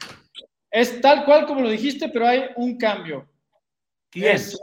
[0.70, 3.28] Es tal cual como lo dijiste, pero hay un cambio.
[4.08, 4.36] ¿Quién?
[4.36, 4.58] Es,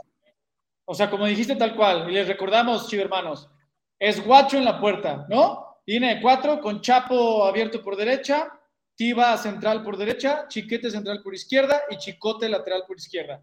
[0.84, 3.48] o sea, como dijiste tal cual, y les recordamos, hermanos,
[3.96, 5.78] es Guacho en la puerta, ¿no?
[5.86, 8.52] Viene de cuatro con Chapo abierto por derecha,
[8.96, 13.40] Tiba central por derecha, Chiquete central por izquierda y Chicote lateral por izquierda.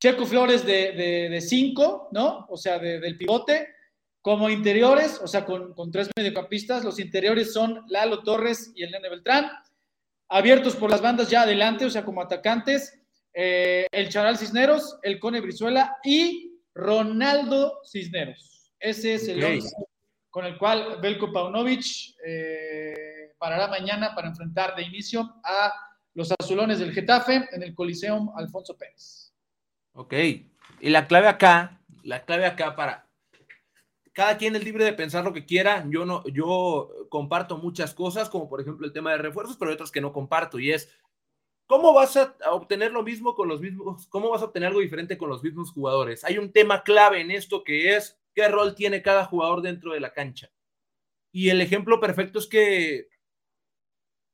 [0.00, 2.46] Checo Flores de, cinco, ¿no?
[2.48, 3.68] O sea, del pivote.
[4.22, 8.90] Como interiores, o sea, con, con tres mediocampistas, los interiores son Lalo Torres y el
[8.90, 9.50] Nene Beltrán
[10.30, 12.98] abiertos por las bandas ya adelante, o sea, como atacantes,
[13.34, 18.72] eh, el Charal Cisneros, el Cone Brizuela y Ronaldo Cisneros.
[18.78, 19.62] Ese es el
[20.30, 22.14] con el cual Belko Paunovic
[23.36, 25.72] parará mañana para enfrentar de inicio a
[26.14, 29.29] los azulones del Getafe en el Coliseum Alfonso Pérez.
[29.92, 30.14] Ok,
[30.80, 33.08] y la clave acá, la clave acá para
[34.12, 35.84] cada quien es libre de pensar lo que quiera.
[35.88, 39.74] Yo no, yo comparto muchas cosas, como por ejemplo el tema de refuerzos, pero hay
[39.74, 40.90] otras que no comparto y es
[41.70, 44.08] ¿Cómo vas a obtener lo mismo con los mismos?
[44.08, 46.24] ¿Cómo vas a obtener algo diferente con los mismos jugadores?
[46.24, 50.00] Hay un tema clave en esto que es qué rol tiene cada jugador dentro de
[50.00, 50.50] la cancha.
[51.30, 53.08] Y el ejemplo perfecto es que, eh,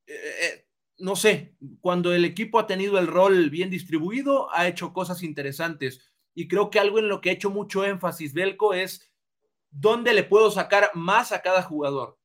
[0.07, 0.66] eh,
[0.99, 6.13] no sé, cuando el equipo ha tenido el rol bien distribuido, ha hecho cosas interesantes.
[6.35, 9.11] Y creo que algo en lo que ha hecho mucho énfasis Belco es
[9.71, 12.19] dónde le puedo sacar más a cada jugador.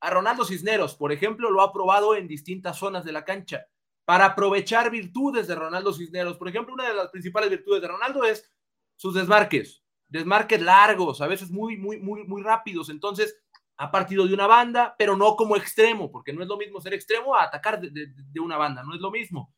[0.00, 3.66] A Ronaldo Cisneros, por ejemplo, lo ha probado en distintas zonas de la cancha
[4.04, 6.36] para aprovechar virtudes de Ronaldo Cisneros.
[6.36, 8.50] Por ejemplo, una de las principales virtudes de Ronaldo es
[8.96, 12.88] sus desmarques, desmarques largos, a veces muy, muy, muy, muy rápidos.
[12.90, 13.36] Entonces,
[13.78, 16.94] ha partido de una banda, pero no como extremo, porque no es lo mismo ser
[16.94, 19.54] extremo a atacar de, una banda, no es lo mismo.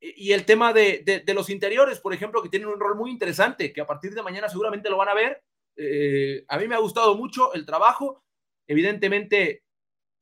[0.00, 3.80] Y el tema de, los interiores, por ejemplo, que tienen un rol muy interesante, que
[3.80, 5.42] a partir de mañana seguramente lo van a ver.
[5.76, 8.22] Eh, a mí me ha gustado mucho el trabajo.
[8.66, 9.64] Evidentemente,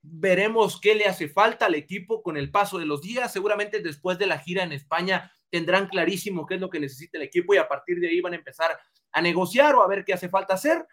[0.07, 3.33] Veremos qué le hace falta al equipo con el paso de los días.
[3.33, 7.25] Seguramente después de la gira en España tendrán clarísimo qué es lo que necesita el
[7.25, 8.79] equipo y a partir de ahí van a empezar
[9.13, 10.87] a negociar o a ver qué hace falta hacer.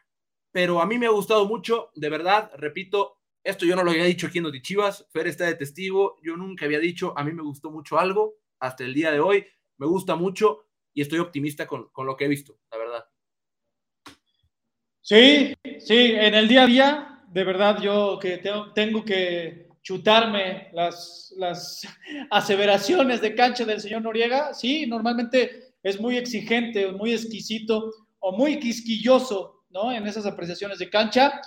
[0.52, 4.04] Pero a mí me ha gustado mucho, de verdad, repito, esto yo no lo había
[4.04, 7.32] dicho aquí en Noti Chivas, Fer está de testigo, yo nunca había dicho, a mí
[7.32, 9.46] me gustó mucho algo hasta el día de hoy,
[9.78, 13.06] me gusta mucho y estoy optimista con, con lo que he visto, la verdad.
[15.02, 21.34] Sí, sí, en el día a día de verdad yo que tengo, que chutarme las,
[21.38, 21.82] las
[22.30, 28.60] aseveraciones de cancha del señor Noriega, sí, normalmente es muy exigente, muy exquisito o muy
[28.60, 29.92] quisquilloso, ¿no?
[29.92, 31.42] En esas apreciaciones de cancha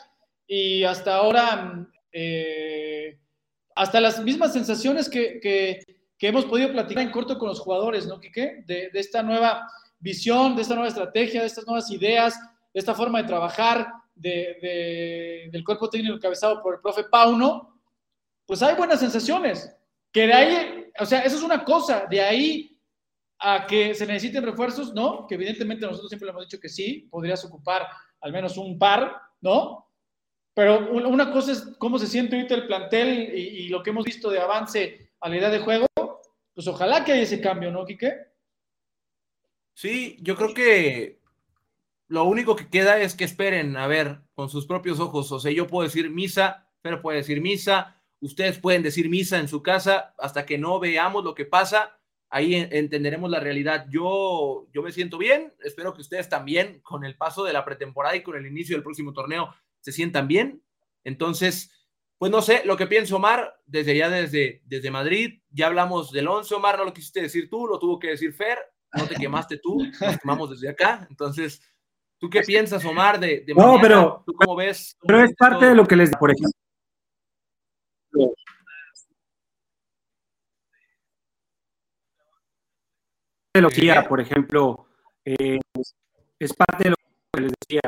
[0.46, 3.18] y hasta ahora, eh,
[3.74, 5.80] hasta las mismas sensaciones que, que,
[6.20, 8.64] hemos podido platicar en corto con los jugadores, ¿no, Quique?
[8.66, 12.40] De, de esta nueva visión, de esta nueva estrategia, de estas nuevas ideas,
[12.72, 17.80] de esta forma de trabajar, del cuerpo técnico encabezado por el profe Pauno,
[18.46, 19.74] pues hay buenas sensaciones.
[20.12, 22.80] Que de ahí, o sea, eso es una cosa, de ahí
[23.38, 25.26] a que se necesiten refuerzos, ¿no?
[25.26, 27.86] Que evidentemente nosotros siempre le hemos dicho que sí, podrías ocupar
[28.24, 29.92] al menos un par, ¿no?
[30.54, 34.30] Pero una cosa es cómo se siente ahorita el plantel y, lo que hemos visto
[34.30, 35.86] de avance a la edad de juego,
[36.54, 38.14] pues ojalá que haya ese cambio, ¿no, Quique?
[39.74, 41.20] Sí, yo creo que
[42.08, 45.30] lo único que queda es que esperen a ver con sus propios ojos.
[45.30, 49.48] O sea, yo puedo decir misa, pero puede decir misa, ustedes pueden decir misa en
[49.48, 51.98] su casa hasta que no veamos lo que pasa.
[52.34, 53.86] Ahí entenderemos la realidad.
[53.88, 58.16] Yo, yo me siento bien, espero que ustedes también, con el paso de la pretemporada
[58.16, 60.60] y con el inicio del próximo torneo, se sientan bien.
[61.04, 61.70] Entonces,
[62.18, 66.26] pues no sé, lo que pienso Omar, desde ya desde, desde Madrid, ya hablamos del
[66.26, 68.58] 11, Omar, no lo quisiste decir tú, lo tuvo que decir Fer,
[68.94, 71.06] no te quemaste tú, nos quemamos desde acá.
[71.08, 71.60] Entonces,
[72.18, 74.96] ¿Tú qué piensas, Omar, de, No, pero, ¿Tú cómo ves?
[75.06, 76.50] pero es parte de lo que les por ejemplo.
[83.60, 84.88] Lo que por ejemplo,
[85.24, 85.60] eh,
[86.38, 86.96] es parte de lo
[87.32, 87.80] que les decía,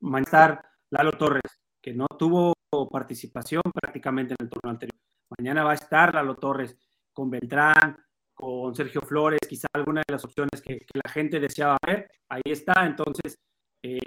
[0.00, 2.54] mañana Lalo Torres, que no tuvo
[2.90, 4.98] participación prácticamente en el torneo anterior.
[5.38, 6.76] Mañana va a estar Lalo Torres
[7.12, 7.96] con Beltrán,
[8.34, 12.10] con Sergio Flores, quizá alguna de las opciones que, que la gente deseaba ver.
[12.28, 13.38] Ahí está, entonces
[13.82, 14.00] eh,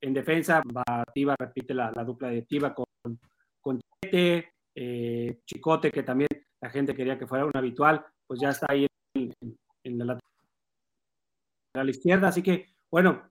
[0.00, 0.62] en defensa,
[1.14, 2.86] Tiva repite la, dupla de Tiva con,
[3.60, 6.28] con eh, Chicote, que también
[6.60, 8.86] la gente quería que fuera un habitual, pues ya está ahí
[9.84, 10.18] en, la
[11.74, 12.28] lateral izquierda.
[12.28, 13.30] Así que, bueno,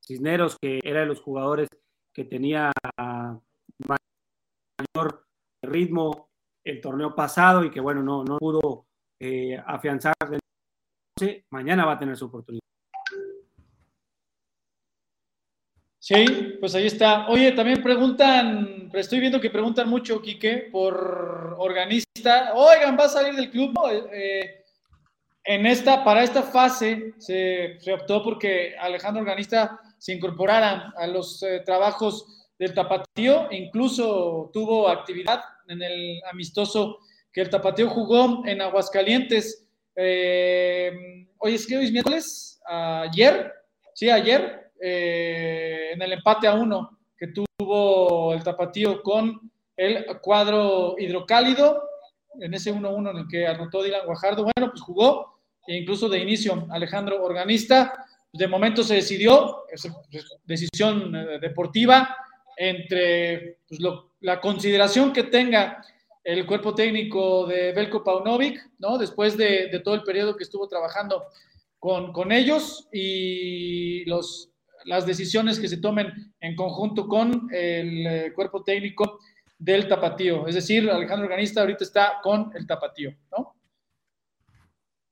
[0.00, 1.68] Cisneros, que era de los jugadores
[2.12, 2.72] que tenía
[3.88, 5.26] mayor
[5.62, 6.28] ritmo
[6.62, 8.86] el torneo pasado y que, bueno, no, no pudo
[9.20, 10.14] eh, afianzar.
[11.50, 12.60] Mañana va a tener su oportunidad.
[16.04, 17.26] Sí, pues ahí está.
[17.28, 22.52] Oye, también preguntan, estoy viendo que preguntan mucho, Quique, por organista.
[22.52, 23.72] Oigan, va a salir del club.
[24.12, 24.63] Eh,
[25.44, 31.62] en esta, para esta fase se, optó porque Alejandro Organista se incorporara a los eh,
[31.64, 36.98] trabajos del tapatío, incluso tuvo actividad en el amistoso
[37.32, 39.66] que el tapatío jugó en Aguascalientes.
[39.96, 43.52] Eh, hoy es que hoy es miércoles, ayer,
[43.92, 50.94] sí, ayer, eh, en el empate a uno que tuvo el tapatío con el cuadro
[50.98, 51.82] hidrocálido,
[52.40, 54.44] en ese 1-1 en el que anotó Dylan Guajardo.
[54.44, 55.33] Bueno, pues jugó,
[55.66, 58.06] e incluso de inicio Alejandro Organista.
[58.32, 59.88] De momento se decidió, es
[60.44, 62.16] decisión eh, deportiva,
[62.56, 63.80] entre pues,
[64.20, 65.84] la consideración que tenga
[66.24, 68.96] el cuerpo técnico de Belko Paunovic, ¿no?
[68.96, 71.24] Después de, todo el periodo que estuvo trabajando
[71.78, 74.50] con, ellos y los,
[74.86, 79.18] las decisiones que se tomen en conjunto con el eh, cuerpo técnico
[79.58, 80.46] del Tapatío.
[80.46, 83.53] Es decir, Alejandro Organista ahorita está con el Tapatío, ¿no?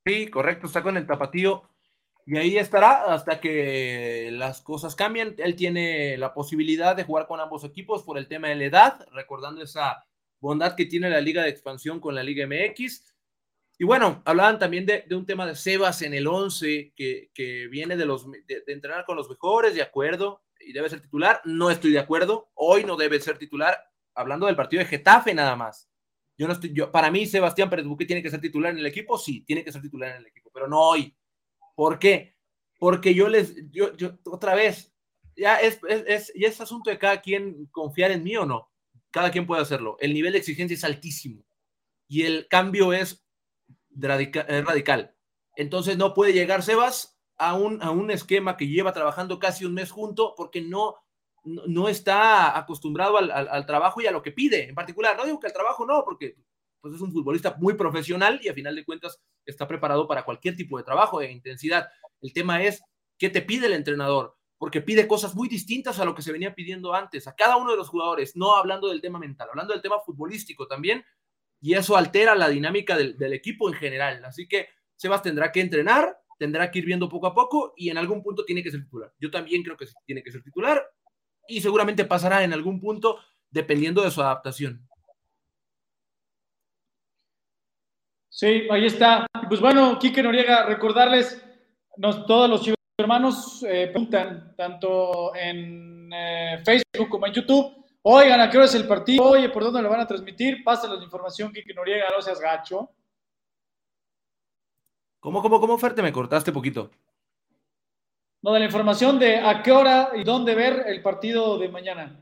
[0.05, 1.69] Sí, correcto, está con el Tapatío.
[2.25, 5.35] Y ahí estará hasta que las cosas cambien.
[5.37, 9.07] Él tiene la posibilidad de jugar con ambos equipos por el tema de la edad,
[9.11, 10.05] recordando esa
[10.39, 13.13] bondad que tiene la Liga de Expansión con la Liga MX.
[13.79, 17.97] Y bueno, hablaban también de, un tema de Sebas en el 11, que, que viene
[17.97, 21.41] de, los, de, entrenar con los mejores, de acuerdo, y debe ser titular.
[21.43, 23.77] No estoy de acuerdo, hoy no debe ser titular,
[24.13, 25.89] hablando del partido de Getafe nada más.
[26.37, 28.85] Yo no estoy, yo, para mí, Sebastián Pérez Buque tiene que ser titular en el
[28.85, 31.15] equipo, sí, tiene que ser titular en el equipo, pero no hoy.
[31.75, 32.35] ¿Por qué?
[32.79, 34.93] Porque yo les, yo, yo otra vez,
[35.35, 38.73] ya es, es, es, ya es asunto de cada quien confiar en mí o no
[39.13, 39.95] cada quien puede hacerlo.
[39.99, 41.45] El nivel de exigencia es altísimo
[42.07, 43.23] y el cambio es
[43.91, 45.15] radical.
[45.55, 49.75] Entonces no puede llegar Sebas a un, a un esquema que lleva trabajando casi un
[49.75, 50.95] mes junto porque no,
[51.43, 55.17] no, está acostumbrado al, trabajo y a lo que pide en particular.
[55.17, 56.35] No digo que al trabajo no, porque
[56.81, 60.55] pues es un futbolista muy profesional y a final de cuentas está preparado para cualquier
[60.55, 61.87] tipo de trabajo de intensidad.
[62.21, 62.81] El tema es
[63.17, 66.55] qué te pide el entrenador porque pide cosas muy distintas a lo que se venía
[66.55, 69.81] pidiendo antes, a cada uno de los jugadores, no hablando del tema mental, hablando del
[69.81, 71.03] tema futbolístico también,
[71.59, 74.23] y eso altera la dinámica del, equipo en general.
[74.23, 77.97] Así que Sebas tendrá que entrenar, tendrá que ir viendo poco a poco y en
[77.97, 79.13] algún punto tiene que ser titular.
[79.19, 80.81] Yo también creo que tiene que ser titular
[81.47, 84.87] y seguramente pasará en algún punto dependiendo de su adaptación.
[88.29, 89.27] Sí, ahí está.
[89.47, 91.43] Pues bueno, Quique Noriega, recordarles
[91.97, 98.39] nos, todos los chicos hermanos eh, preguntan, tanto en eh, Facebook como en YouTube, oigan,
[98.39, 99.23] ¿a qué hora es el partido?
[99.23, 100.63] Oye, ¿por dónde lo van a transmitir?
[100.63, 102.89] Pásenles la información, que Noriega, no seas gacho.
[105.19, 106.01] ¿Cómo, cómo, cómo, Ferte?
[106.01, 106.91] Me cortaste poquito.
[108.43, 112.19] No, de la información de a qué hora y dónde ver el partido de mañana.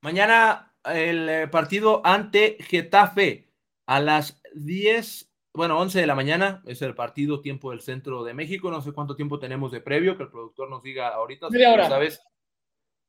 [0.00, 3.52] Mañana el eh, partido ante Getafe
[3.86, 5.28] a las 10
[5.58, 8.70] bueno, 11 de la mañana es el partido tiempo del centro de México.
[8.70, 11.50] No sé cuánto tiempo tenemos de previo, que el productor nos diga ahorita.
[11.50, 11.88] Media hora.
[11.88, 12.20] ¿Sabes?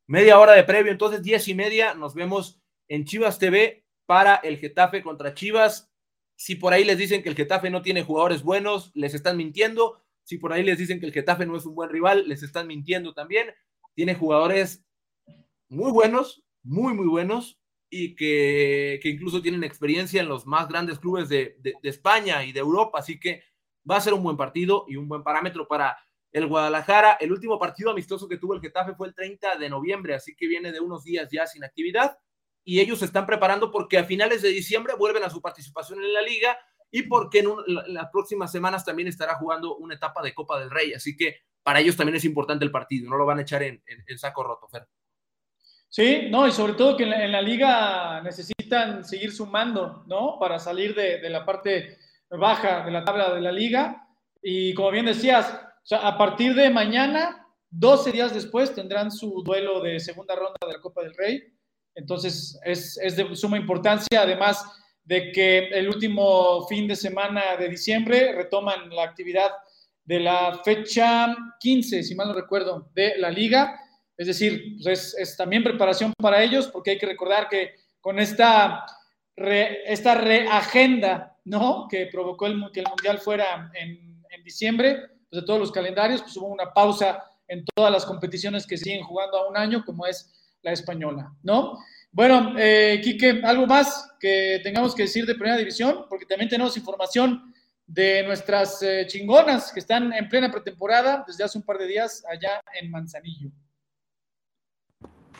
[0.07, 4.57] Media hora de previo, entonces 10 y media nos vemos en Chivas TV para el
[4.57, 5.93] Getafe contra Chivas.
[6.35, 10.01] Si por ahí les dicen que el Getafe no tiene jugadores buenos, les están mintiendo.
[10.29, 12.67] Si por ahí les dicen que el Getafe no es un buen rival, les están
[12.67, 13.51] mintiendo también.
[13.95, 14.85] Tiene jugadores
[15.69, 21.29] muy buenos, muy, muy buenos y que, incluso tienen experiencia en los más grandes clubes
[21.29, 23.41] de, España y de Europa, así que
[23.89, 25.97] va a ser un buen partido y un buen parámetro para
[26.31, 27.13] el Guadalajara.
[27.19, 30.45] El último partido amistoso que tuvo el Getafe fue el 30 de noviembre, así que
[30.45, 32.19] viene de unos días ya sin actividad
[32.63, 36.13] y ellos se están preparando porque a finales de diciembre vuelven a su participación en
[36.13, 36.55] la liga
[36.91, 37.49] y porque en,
[37.93, 41.79] las próximas semanas también estará jugando una etapa de Copa del Rey, así que para
[41.79, 43.81] ellos también es importante el partido, no lo van a echar en,
[44.17, 44.87] saco roto, Fer.
[45.87, 50.37] Sí, no, y sobre todo que en la, liga necesitan seguir sumando, ¿no?
[50.39, 51.97] Para salir de, la parte
[52.29, 54.07] baja de la tabla de la liga.
[54.41, 55.59] Y como bien decías,
[55.91, 60.81] a partir de mañana, 12 días después, tendrán su duelo de segunda ronda de la
[60.81, 61.41] Copa del Rey.
[61.95, 64.63] Entonces, es, es de suma importancia, además
[65.09, 69.49] de que el último fin de semana de diciembre retoman la actividad
[70.05, 73.79] de la fecha 15, si mal no recuerdo, de la liga
[74.19, 78.85] es decir, pues es, también preparación para ellos, porque hay que recordar que con esta,
[79.37, 81.87] esta reagenda ¿no?
[81.89, 86.35] que provocó que el Mundial fuera en, en diciembre, pues de todos los calendarios, pues
[86.35, 90.29] hubo una pausa en todas las competiciones que siguen jugando a un año, como es
[90.63, 91.79] la española, ¿no?
[92.11, 96.05] Bueno, eh, Quique, ¿algo más que tengamos que decir de Primera División?
[96.09, 97.53] Porque también tenemos información
[97.85, 102.23] de nuestras eh, chingonas que están en plena pretemporada desde hace un par de días
[102.29, 103.51] allá en Manzanillo.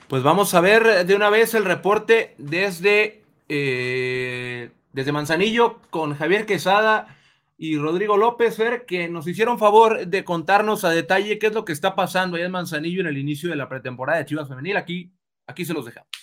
[0.08, 6.48] Pues vamos a ver de una vez el reporte desde, eh, desde Manzanillo con Javier
[6.48, 7.16] Quesada
[7.56, 11.66] y Rodrigo López, Fer, que nos hicieron favor de contarnos a detalle qué es lo
[11.66, 14.78] que está pasando allá en Manzanillo en el inicio de la pretemporada de Chivas Femenil.
[14.78, 15.12] Aquí,
[15.46, 16.19] aquí se los dejamos.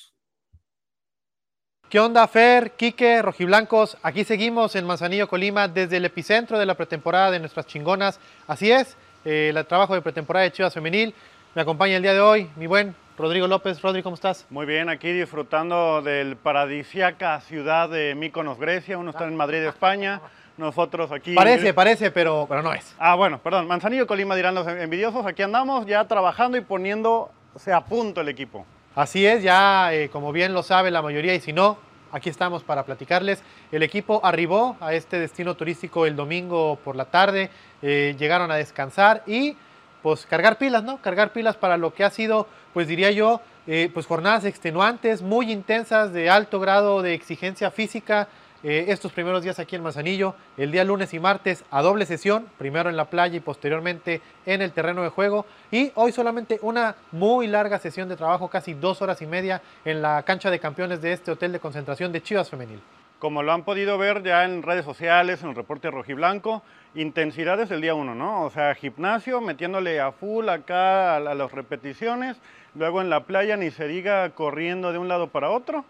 [1.97, 3.97] ¿Qué onda, Fer, Quique, Rojiblancos?
[4.03, 8.21] Aquí seguimos en Manzanillo, Colima, desde el epicentro de la pretemporada de nuestras chingonas.
[8.47, 11.15] Así es, eh, el trabajo de pretemporada de Chivas Femenil.
[11.55, 13.81] Me acompaña el día de hoy mi buen Rodrigo López.
[13.81, 14.45] Rodrigo, ¿cómo estás?
[14.51, 18.99] Muy bien, aquí disfrutando del paradisiaca ciudad de Míconos, Grecia.
[18.99, 20.21] Uno está en Madrid, España.
[20.59, 21.35] Nosotros aquí...
[21.35, 22.95] Parece, parece, pero, pero no es.
[22.99, 23.67] Ah, bueno, perdón.
[23.67, 25.25] Manzanillo Colima dirán los envidiosos.
[25.25, 28.67] Aquí andamos ya trabajando y poniéndose a punto el equipo.
[28.95, 31.77] Así es, ya eh, como bien lo sabe la mayoría y si no,
[32.17, 33.43] aquí estamos para platicarles.
[33.71, 37.51] El equipo arribó a este destino turístico el domingo por la tarde,
[37.83, 39.57] eh, llegaron a descansar y
[40.03, 40.97] pues cargar pilas, ¿no?
[41.03, 45.53] Cargar pilas para lo que ha sido, pues diría yo, eh, pues jornadas extenuantes, muy
[45.53, 48.29] intensas, de alto grado de exigencia física,
[48.63, 52.47] eh, estos primeros días aquí en Manzanillo, el día lunes y martes a doble sesión,
[52.59, 55.47] primero en la playa y posteriormente en el terreno de juego.
[55.71, 60.03] Y hoy solamente una muy larga sesión de trabajo, casi dos horas y media en
[60.03, 62.81] la cancha de campeones de este hotel de concentración de Chivas Femenil.
[63.19, 66.63] Como lo han podido ver ya en redes sociales, en el reporte rojiblanco,
[66.95, 68.43] intensidad desde el día uno, ¿no?
[68.43, 72.37] O sea, gimnasio, metiéndole a full acá a las repeticiones,
[72.75, 75.85] luego en la playa ni se diga corriendo de un lado para otro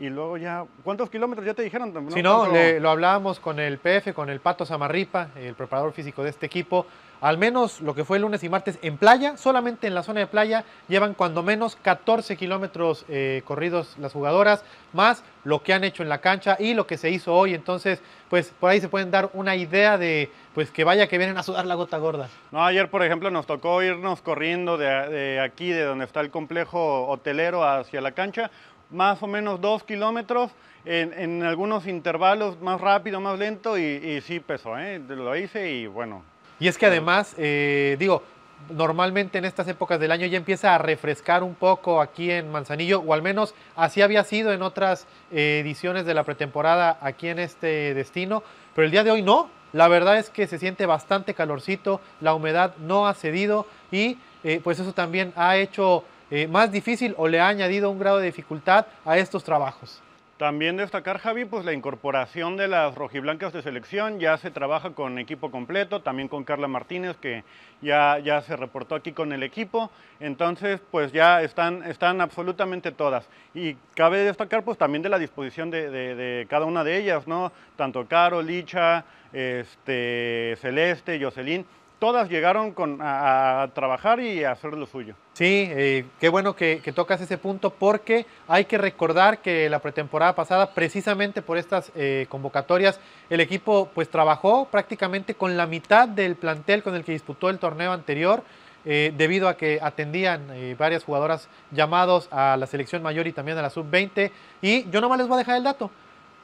[0.00, 1.92] y luego ya, ¿cuántos kilómetros ya te dijeron?
[1.92, 2.10] ¿no?
[2.10, 6.24] Si no, le, lo hablábamos con el PF, con el Pato Samarripa, el preparador físico
[6.24, 6.86] de este equipo.
[7.20, 10.20] Al menos lo que fue el lunes y martes en playa, solamente en la zona
[10.20, 15.84] de playa, llevan cuando menos 14 kilómetros eh, corridos las jugadoras, más lo que han
[15.84, 17.52] hecho en la cancha y lo que se hizo hoy.
[17.52, 21.36] Entonces, pues por ahí se pueden dar una idea de, pues que vaya que vienen
[21.36, 22.30] a sudar la gota gorda.
[22.52, 26.30] No, ayer, por ejemplo, nos tocó irnos corriendo de, de aquí, de donde está el
[26.30, 28.50] complejo hotelero, hacia la cancha
[28.90, 30.50] más o menos dos kilómetros
[30.84, 34.98] en, en, algunos intervalos más rápido, más lento y, y sí pesó, ¿eh?
[34.98, 36.22] lo hice y bueno.
[36.58, 38.22] Y es que además, eh, digo,
[38.68, 43.00] normalmente en estas épocas del año ya empieza a refrescar un poco aquí en Manzanillo,
[43.00, 47.38] o al menos así había sido en otras eh, ediciones de la pretemporada aquí en
[47.38, 48.42] este destino,
[48.74, 49.50] pero el día de hoy no.
[49.72, 54.60] La verdad es que se siente bastante calorcito, la humedad no ha cedido y eh,
[54.64, 58.26] pues eso también ha hecho eh, más difícil o le ha añadido un grado de
[58.26, 60.02] dificultad a estos trabajos.
[60.40, 64.20] También destacar, Javi, pues la incorporación de las rojiblancas de selección.
[64.20, 67.44] Ya se trabaja con equipo completo, también con Carla Martínez, que
[67.82, 69.90] ya, ya se reportó aquí con el equipo.
[70.18, 73.28] Entonces, pues ya están, están absolutamente todas.
[73.52, 77.52] Y cabe destacar, pues también de la disposición de, de, cada una de ellas, ¿no?
[77.76, 79.04] Tanto Caro, Licha,
[79.34, 81.66] este, Celeste, Jocelyn
[82.00, 85.14] todas llegaron con, a, trabajar y a hacer lo suyo.
[85.34, 90.34] Sí, eh, qué bueno que, tocas ese punto porque hay que recordar que la pretemporada
[90.34, 92.98] pasada, precisamente por estas eh, convocatorias,
[93.28, 97.60] el equipo pues trabajó prácticamente con la mitad del plantel con el que disputó el
[97.60, 98.42] torneo anterior.
[98.86, 100.46] Eh, debido a que atendían
[100.78, 104.30] varias jugadoras llamados a la selección mayor y también a la sub-20.
[104.62, 105.90] Y yo nomás les voy a dejar el dato.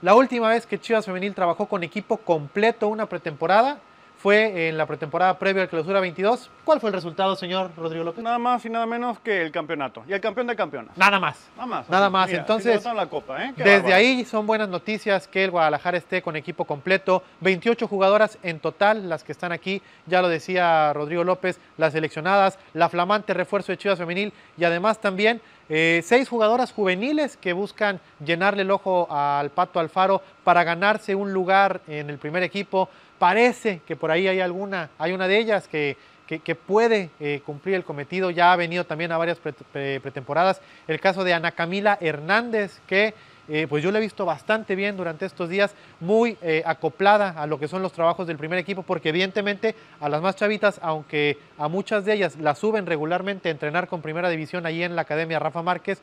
[0.03, 3.79] La última vez que Chivas Femenil trabajó con equipo completo una pretemporada
[4.19, 6.51] fue en la pretemporada previa al clausura 22.
[6.65, 8.25] ¿Cuál fue el resultado, señor Rodrigo López?
[8.25, 10.03] Nada más y nada menos que el campeonato.
[10.09, 10.97] Y el campeón de campeones.
[10.97, 11.39] Nada más.
[11.57, 11.89] Nada más.
[11.89, 12.29] Nada más.
[12.29, 13.53] Mira, Entonces, si la copa, ¿eh?
[13.57, 13.95] desde bárbaro.
[13.95, 17.23] ahí son buenas noticias que el Guadalajara esté con equipo completo.
[17.41, 19.83] 28 jugadoras en total, las que están aquí.
[20.07, 25.01] Ya lo decía Rodrigo López, las seleccionadas, la flamante refuerzo de Chivas Femenil y además
[25.01, 31.15] también eh, seis jugadoras juveniles que buscan llenarle el ojo al Pato Alfaro para ganarse
[31.17, 32.89] un lugar en el primer equipo.
[33.19, 35.97] Parece que por ahí hay alguna, hay una de ellas que,
[36.27, 40.61] que, puede eh, cumplir el cometido, ya ha venido también a varias pre, pre, pretemporadas.
[40.89, 43.15] El caso de Ana Camila Hernández, que
[43.49, 47.47] eh, pues yo la he visto bastante bien durante estos días, muy eh, acoplada a
[47.47, 51.39] lo que son los trabajos del primer equipo, porque evidentemente a las más chavitas, aunque
[51.57, 55.03] a muchas de ellas las suben regularmente a entrenar con primera división ahí en la
[55.03, 56.03] Academia Rafa Márquez,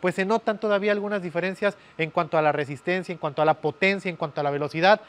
[0.00, 3.54] pues se notan todavía algunas diferencias en cuanto a la resistencia, en cuanto a la
[3.54, 5.00] potencia, en cuanto a la velocidad.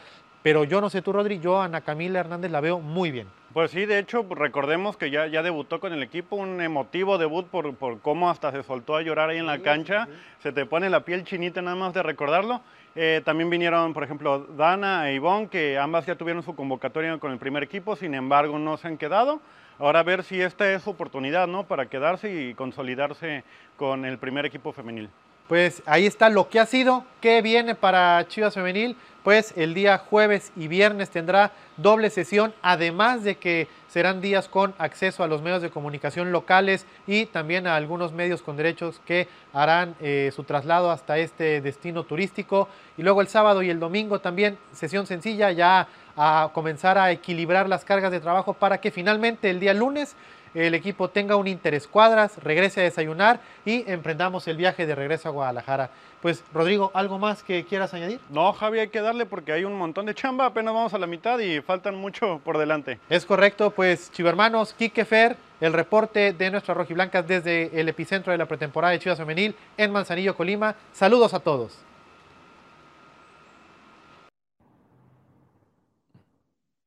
[0.46, 3.28] Pero yo no sé tú, Rodri, yo a Ana Camila Hernández la veo muy bien.
[3.52, 7.48] Pues sí, de hecho, recordemos que ya, ya debutó con el equipo, un emotivo debut
[7.48, 10.08] por, por cómo hasta se soltó a llorar ahí en la cancha.
[10.44, 12.62] Se te pone la piel chinita nada más de recordarlo.
[12.94, 17.32] Eh, también vinieron, por ejemplo, Dana e Ivonne, que ambas ya tuvieron su convocatoria con
[17.32, 19.42] el primer equipo, sin embargo no se han quedado.
[19.80, 21.64] Ahora a ver si esta es su oportunidad, ¿no?
[21.64, 23.44] Para quedarse y consolidarse
[23.78, 25.10] con el primer equipo femenil.
[25.48, 28.98] Pues ahí está lo que ha sido, qué viene para Chivas Femenil.
[29.24, 34.76] Pues el día jueves y viernes tendrá doble sesión, además de que serán días con
[34.78, 39.28] acceso a los medios de comunicación locales y también a algunos medios con derechos que
[39.52, 42.68] harán eh, su traslado hasta este destino turístico.
[42.98, 47.68] Y luego el sábado y el domingo también sesión sencilla, ya a comenzar a equilibrar
[47.68, 50.16] las cargas de trabajo para que finalmente el día lunes
[50.56, 55.32] el equipo tenga un interescuadras, regrese a desayunar y emprendamos el viaje de regreso a
[55.32, 55.90] Guadalajara.
[56.22, 58.20] Pues, Rodrigo, ¿algo más que quieras añadir?
[58.30, 61.06] No, Javi, hay que darle porque hay un montón de chamba, apenas vamos a la
[61.06, 63.00] mitad y faltan mucho por delante.
[63.10, 68.38] Es correcto, pues, chivermanos, Quique Fer, el reporte de nuestras rojiblancas desde el epicentro de
[68.38, 70.76] la pretemporada de Chivas Femenil en Manzanillo, Colima.
[70.94, 71.78] Saludos a todos.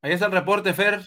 [0.02, 1.00] Ahí está el reporte, Fer.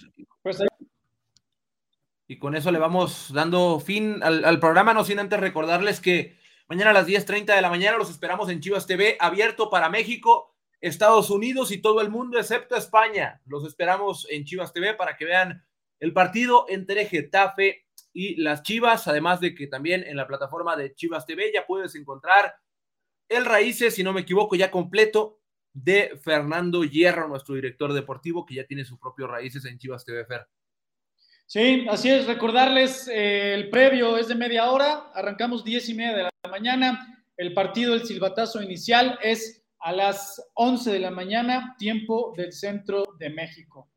[2.31, 6.37] Y con eso le vamos dando fin al, al programa, no sin antes recordarles que
[6.69, 10.55] mañana a las 10.30 de la mañana los esperamos en Chivas TV, abierto para México,
[10.79, 13.41] Estados Unidos y todo el mundo, excepto España.
[13.45, 15.65] Los esperamos en Chivas TV para que vean
[15.99, 20.95] el partido entre Getafe y las Chivas, además de que también en la plataforma de
[20.95, 22.55] Chivas TV ya puedes encontrar
[23.27, 25.41] el Raíces, si no me equivoco, ya completo
[25.73, 30.25] de Fernando Hierro, nuestro director deportivo, que ya tiene su propio Raíces en Chivas TV
[30.25, 30.47] Fer.
[31.51, 32.27] Sí, así es.
[32.27, 37.25] Recordarles, eh, el previo es de media hora, arrancamos diez y media de la mañana.
[37.35, 43.03] El partido, el silbatazo inicial es a las 11 de la mañana, tiempo del centro
[43.19, 43.91] de México.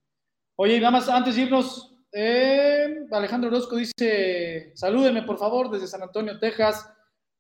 [0.57, 6.03] Oye, nada más antes de irnos, eh, Alejandro Orozco dice, salúdeme por favor desde San
[6.03, 6.93] Antonio, Texas.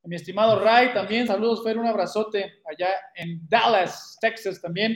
[0.05, 4.95] Mi estimado Ray, también saludos, Fer, un abrazote allá en Dallas, Texas también.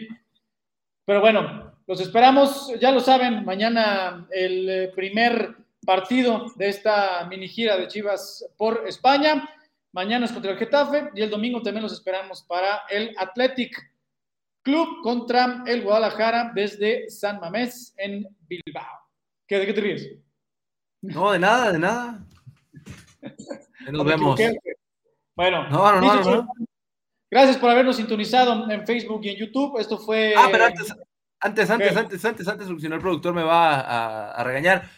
[1.04, 7.48] Pero bueno, los esperamos, ya lo saben, mañana el eh, primer partido de esta mini
[7.48, 9.48] gira de Chivas por España.
[9.92, 13.74] Mañana es contra el Getafe y el domingo también los esperamos para el Athletic
[14.60, 18.98] Club contra el Guadalajara desde San Mamés en Bilbao.
[19.46, 20.10] ¿Qué, ¿De qué te ríes?
[21.00, 22.26] No, de nada, de nada.
[23.90, 24.38] Nos vemos.
[25.34, 26.48] Bueno, no, no, no, no,
[27.30, 29.78] Gracias por habernos sintonizado en Facebook y en YouTube.
[29.78, 30.34] Esto fue.
[30.36, 30.94] Ah, pero antes,
[31.40, 34.90] antes, antes, antes, antes, antes, si no el productor me va a, a regañar.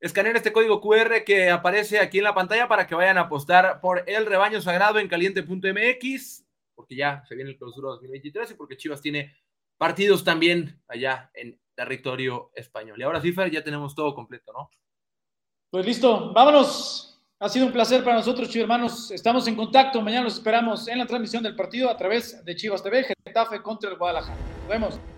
[0.00, 3.80] Escanear este código QR que aparece aquí en la pantalla para que vayan a apostar
[3.80, 6.44] por el rebaño sagrado en caliente.mx,
[6.76, 9.34] porque ya se viene el clausura 2023 y porque Chivas tiene
[9.76, 12.98] partidos también allá en territorio español.
[12.98, 14.70] Y ahora sí, Fer, ya tenemos todo completo, ¿no?
[15.70, 17.20] Pues listo, vámonos.
[17.40, 19.10] Ha sido un placer para nosotros, chicos hermanos.
[19.12, 20.02] Estamos en contacto.
[20.02, 23.90] Mañana los esperamos en la transmisión del partido a través de Chivas TV, Getafe contra
[23.90, 24.36] el Guadalajara.
[24.60, 25.17] Nos vemos.